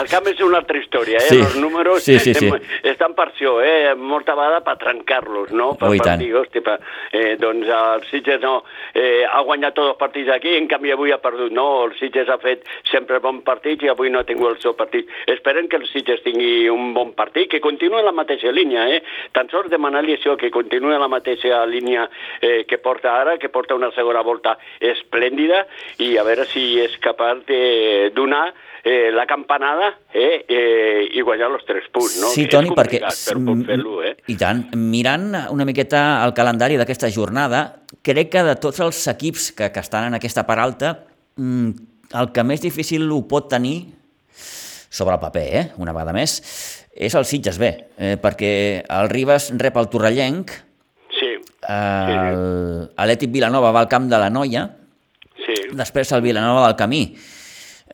[0.00, 1.28] El camp és una altra història, eh?
[1.28, 1.40] Sí.
[1.40, 2.48] Els números sí, sí, sí.
[2.92, 3.92] estan per això, eh?
[3.98, 5.72] Molta vegada per trencar-los, no?
[5.80, 6.78] Per, oh, per dir, hosti, per,
[7.12, 8.62] eh, doncs el Sitges no,
[8.94, 11.52] eh, ha guanyat tots els partits aquí, en canvi avui ha perdut.
[11.54, 14.76] No, el Sitges ha fet sempre bon partit i avui no ha tingut el seu
[14.78, 15.10] partit.
[15.30, 19.02] Esperem que el Sitges tingui un bon partit, que continuï en la mateixa línia, eh?
[19.36, 22.08] Tan sols demanar-li això, que continuï en la mateixa línia
[22.40, 25.66] eh, que porta ara, que porta una segona volta esplèndida,
[26.02, 27.60] i a veure si és capaç de
[28.14, 28.52] donar
[28.82, 32.18] eh, la campanada eh, eh, i guanyar els tres punts.
[32.20, 32.32] No?
[32.34, 33.00] Sí, Toni, perquè...
[33.02, 33.36] Per
[34.08, 34.14] eh?
[34.32, 34.64] I tant.
[34.78, 37.64] Mirant una miqueta el calendari d'aquesta jornada,
[38.02, 40.94] crec que de tots els equips que, que estan en aquesta part alta,
[41.36, 41.70] mm,
[42.18, 43.86] el que més difícil ho pot tenir,
[44.92, 46.36] sobre el paper, eh, una vegada més,
[46.92, 48.52] és el Sitges B, eh, perquè
[48.84, 50.52] el Ribas rep el Torrellenc,
[51.62, 54.66] el, Atlètic Vilanova va al camp de la Noia,
[55.46, 55.54] sí.
[55.78, 57.04] després el Vilanova del Camí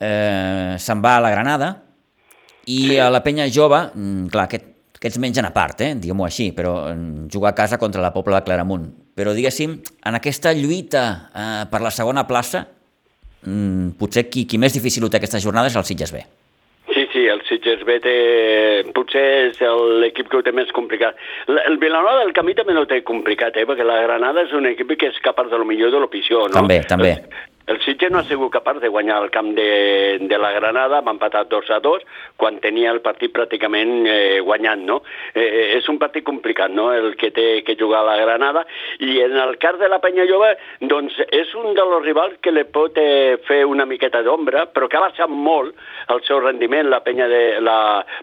[0.01, 1.74] eh, se'n va a la Granada,
[2.68, 2.99] i sí.
[3.01, 4.66] a la penya jove, mm, clar, aquest,
[4.99, 8.40] aquests mengen a part, eh, diguem-ho així, però mm, jugar a casa contra la Pobla
[8.40, 8.88] de Claramunt.
[9.18, 12.66] Però, diguéssim, en aquesta lluita eh, per la segona plaça,
[13.46, 16.22] mm, potser qui, qui més difícil ho té aquesta jornada és el Sitges B.
[16.88, 18.14] Sí, sí, el Sitges B té...
[18.96, 19.59] potser és
[20.03, 21.18] l'equip que ho té més complicat.
[21.49, 23.66] El Vilanova del Camí també no ho té complicat, eh?
[23.68, 26.57] perquè la Granada és un equip que és capaç de lo millor de l'opció, no?
[26.57, 27.12] També, també.
[27.68, 31.12] El Sitges no ha sigut capaç de guanyar el camp de, de la Granada, va
[31.12, 32.04] empatar 2 a 2,
[32.40, 35.02] quan tenia el partit pràcticament eh, guanyant, no?
[35.34, 38.62] Eh, eh, és un partit complicat, no?, el que té que jugar la Granada,
[39.04, 42.64] i en el cas de la Penya Jove, doncs és un dels rivals que le
[42.72, 45.76] pot eh, fer una miqueta d'ombra, però que ha baixat molt
[46.08, 47.78] el seu rendiment, la Penya de la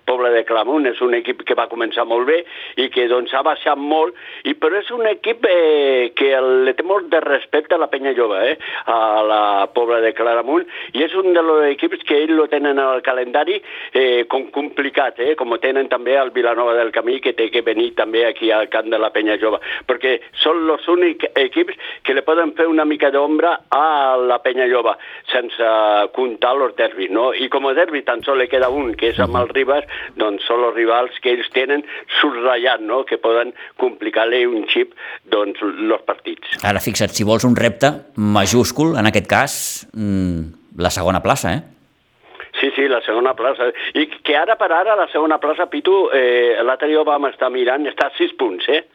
[0.10, 2.42] Pobla de Clamunt, és un equip que va començar molt bé
[2.82, 4.18] i que doncs ha baixat molt,
[4.50, 6.34] i però és un equip eh, que
[6.66, 8.58] le té molt de respecte a la Penya Jove, eh?
[8.90, 10.66] A la la Pobla de Claramunt,
[10.96, 13.58] i és un dels equips que ells lo tenen al calendari
[13.94, 17.94] eh, com complicat, eh, com tenen també el Vilanova del Camí, que té que venir
[17.98, 22.24] també aquí al camp de la Penya Jove, perquè són els únics equips que li
[22.26, 24.96] poden fer una mica d'ombra a la Penya Jove,
[25.32, 25.72] sense
[26.16, 27.32] comptar els derbis, no?
[27.34, 29.88] I com a derbi tan sol li queda un, que és amb el Ribas,
[30.20, 31.86] doncs són els rivals que ells tenen
[32.20, 34.94] subratllat, no?, que poden complicar-li un xip,
[35.32, 36.60] doncs, els partits.
[36.66, 41.64] Ara, fixa't, si vols un repte majúscul, en aquest cas, mmm, la segona plaça, eh?
[42.60, 43.68] Sí, sí, la segona plaça.
[43.94, 47.84] I que ara per ara la segona plaça, Pitu, eh, l'altre dia vam estar mirant,
[47.90, 48.86] està a 6 punts, eh?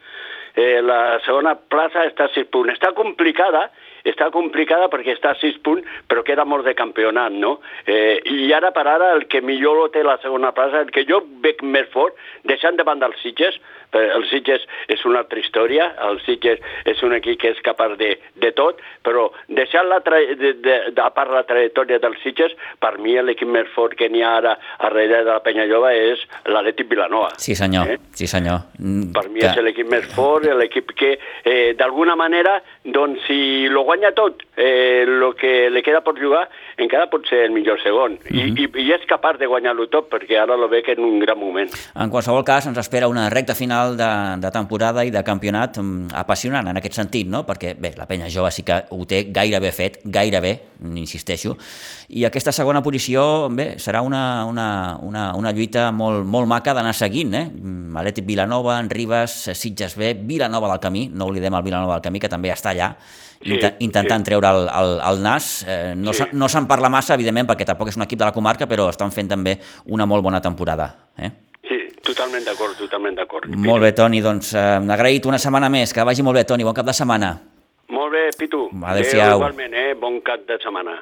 [0.55, 0.81] eh?
[0.81, 2.73] La segona plaça està a 6 punts.
[2.73, 3.67] Està complicada,
[4.03, 7.59] està complicada perquè està a 6 punts, però queda molt de campionat, no?
[7.85, 11.05] Eh, I ara per ara el que millor lo té la segona plaça, el que
[11.05, 12.17] jo veig més fort,
[12.49, 13.61] deixant de banda els Sitges,
[13.99, 18.13] el Sitges és una altra història, el Sitges és un equip que és capaç de,
[18.41, 20.53] de tot, però deixant la de, de,
[20.93, 24.35] de, a part la trajectòria dels Sitges, per mi l'equip més fort que n'hi ha
[24.37, 27.31] ara a darrere de la Penya Jova és l'Atlètic Vilanova.
[27.41, 27.97] Sí senyor, eh?
[28.17, 28.61] sí senyor.
[28.79, 29.51] Mm, per mi que...
[29.51, 35.03] és l'equip més fort, l'equip que eh, d'alguna manera, doncs si lo guanya tot, eh,
[35.07, 36.47] lo que li queda per jugar,
[36.81, 38.17] encara pot ser el millor segon.
[38.19, 38.35] Uh -huh.
[38.35, 38.77] I, mhm.
[38.77, 41.69] i, I és capaç de guanyar-lo tot, perquè ara lo veig en un gran moment.
[41.95, 44.09] En qualsevol cas, ens espera una recta final de,
[44.41, 47.43] de temporada i de campionat mm, apassionant en aquest sentit, no?
[47.47, 50.53] perquè bé, la penya jove sí que ho té gairebé fet, gairebé,
[50.97, 51.55] insisteixo,
[52.09, 54.67] i aquesta segona posició bé, serà una, una,
[55.01, 57.35] una, una lluita molt, molt maca d'anar seguint.
[57.37, 57.45] Eh?
[57.49, 62.07] Mm, Atlètic Vilanova, en Ribes, Sitges B, Vilanova del Camí, no oblidem el Vilanova del
[62.07, 62.93] Camí, que també està allà,
[63.43, 64.29] sí, intentant sí.
[64.31, 65.51] treure el, el, el nas.
[65.67, 66.29] Eh, no sí.
[66.33, 69.13] no se'n parla massa, evidentment, perquè tampoc és un equip de la comarca, però estan
[69.13, 69.57] fent també
[69.91, 70.91] una molt bona temporada.
[71.17, 71.31] Eh?
[72.11, 73.47] Totalment d'acord, totalment d'acord.
[73.55, 74.65] Molt bé, Toni, doncs eh,
[74.97, 77.31] agraït una setmana més, que vagi molt bé, Toni, bon cap de setmana.
[77.95, 78.65] Molt bé, Pitu.
[78.83, 79.39] Adéu-siau.
[79.39, 79.93] Igualment, eh?
[79.95, 80.99] bon cap de setmana.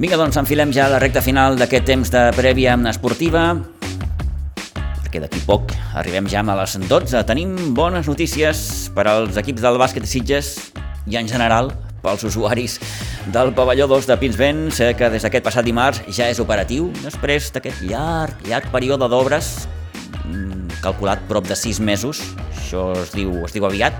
[0.00, 3.50] Vinga, doncs enfilem ja la recta final d'aquest temps de prèvia esportiva,
[5.14, 7.20] perquè d'aquí poc arribem ja a les 12.
[7.28, 10.72] Tenim bones notícies per als equips del bàsquet Sitges
[11.06, 11.70] i en general
[12.02, 12.80] pels usuaris
[13.30, 17.86] del pavelló 2 de Pinsbens, que des d'aquest passat dimarts ja és operatiu, després d'aquest
[17.86, 19.68] llarg, llarg període d'obres,
[20.26, 22.20] mm, calculat prop de 6 mesos,
[22.58, 23.94] això es diu, es diu aviat,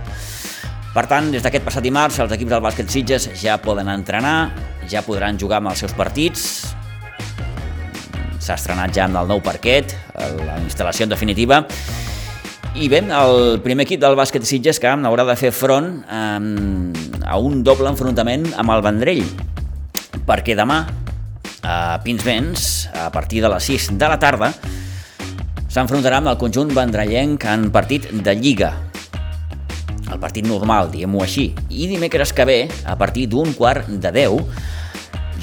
[0.95, 4.51] per tant, des d'aquest passat dimarts, els equips del bàsquet Sitges ja poden entrenar,
[4.91, 6.74] ja podran jugar amb els seus partits.
[8.45, 9.95] S'ha estrenat ja amb el nou parquet,
[10.45, 11.63] la instal·lació en definitiva.
[12.77, 17.39] I bé, el primer equip del bàsquet Sitges que haurà de fer front eh, a
[17.41, 19.25] un doble enfrontament amb el Vendrell,
[20.29, 20.83] perquè demà
[21.65, 24.53] a Pinsbens, a partir de les 6 de la tarda,
[25.73, 28.75] s'enfrontarà amb el conjunt vendrellenc en partit de Lliga,
[30.13, 31.49] el partit normal, diguem-ho així.
[31.73, 34.74] I dimecres que ve, a partir d'un quart de 10,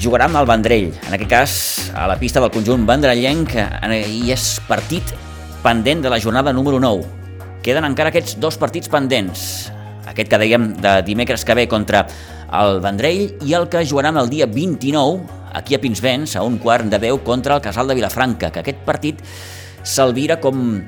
[0.02, 1.52] jugarà amb el Vendrell, en aquest cas
[1.94, 5.12] a la pista del conjunt vendrellenc, i és partit
[5.62, 7.06] pendent de la jornada número 9.
[7.62, 9.70] Queden encara aquests dos partits pendents,
[10.10, 12.02] aquest que dèiem de dimecres que ve contra
[12.58, 15.22] el Vendrell i el que jugaran el dia 29
[15.54, 18.82] aquí a Pinsbens a un quart de 10 contra el Casal de Vilafranca, que aquest
[18.88, 19.22] partit
[19.82, 20.82] s'alvira com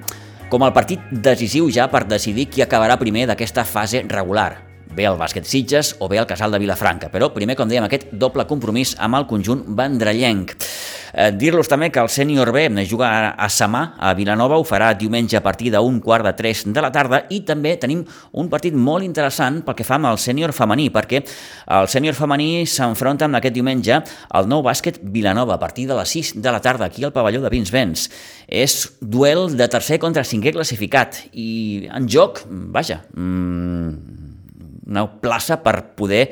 [0.51, 4.64] com el partit decisiu ja per decidir qui acabarà primer d'aquesta fase regular
[4.95, 7.11] bé el bàsquet Sitges o bé el Casal de Vilafranca.
[7.13, 10.55] Però primer, com dèiem, aquest doble compromís amb el conjunt vendrellenc.
[11.15, 15.37] Eh, Dir-los també que el sènior B juga a Samà, a Vilanova, ho farà diumenge
[15.37, 19.05] a partir d'un quart de tres de la tarda i també tenim un partit molt
[19.05, 21.23] interessant pel que fa amb el sènior femení, perquè
[21.71, 26.09] el sènior femení s'enfronta amb aquest diumenge al nou bàsquet Vilanova a partir de les
[26.09, 28.09] 6 de la tarda aquí al pavelló de Vinsvens.
[28.49, 34.14] És duel de tercer contra cinquè classificat i en joc, vaja, mmm,
[34.87, 36.25] una plaça per poder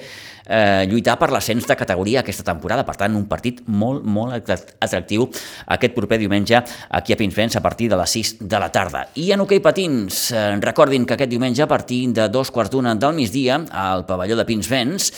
[0.47, 2.85] eh, lluitar per l'ascens de categoria aquesta temporada.
[2.87, 5.29] Per tant, un partit molt, molt atractiu
[5.77, 9.07] aquest proper diumenge aquí a Pinsbens a partir de les 6 de la tarda.
[9.15, 12.73] I en hoquei okay patins, eh, recordin que aquest diumenge a partir de dos quarts
[12.73, 15.13] d'una del migdia al pavelló de Pinsbens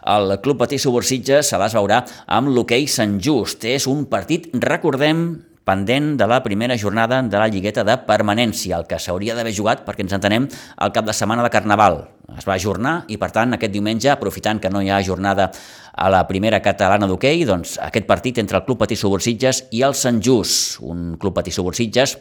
[0.00, 3.66] el Club Patí Subursitges se les veurà amb l'hoquei Sant Just.
[3.68, 8.88] És un partit, recordem, pendent de la primera jornada de la lligueta de permanència, el
[8.88, 12.02] que s'hauria d'haver jugat, perquè ens entenem, al cap de setmana de Carnaval.
[12.38, 15.50] Es va ajornar i, per tant, aquest diumenge, aprofitant que no hi ha jornada
[15.92, 19.96] a la primera catalana d'hoquei, doncs aquest partit entre el Club Patí Subursitges i el
[19.98, 22.16] Sant Just, un Club Patí Subursitges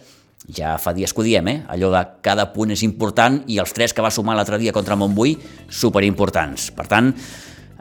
[0.48, 1.58] ja fa dies que ho diem, eh?
[1.68, 4.96] allò de cada punt és important i els tres que va sumar l'altre dia contra
[4.96, 5.36] Montbui,
[5.68, 6.70] superimportants.
[6.76, 7.12] Per tant,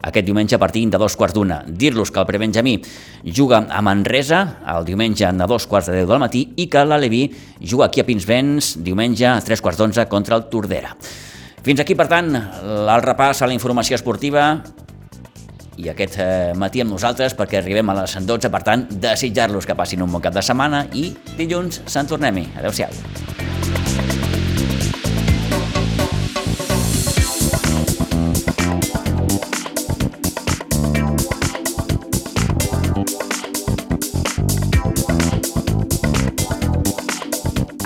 [0.02, 1.62] aquest diumenge a partir de dos quarts d'una.
[1.66, 2.76] Dir-los que el prebenjamí
[3.24, 7.28] juga a Manresa el diumenge a dos quarts de deu del matí i que l'Aleví
[7.60, 10.94] juga aquí a Pinsbens diumenge a tres quarts d'onze contra el Tordera.
[11.62, 14.62] Fins aquí, per tant, el repàs a la informació esportiva
[15.78, 19.78] i aquest eh, matí amb nosaltres perquè arribem a les 12, per tant, desitjar-los que
[19.78, 22.48] passin un bon cap de setmana i dilluns se'n tornem-hi.
[22.58, 22.94] Adéu-siau.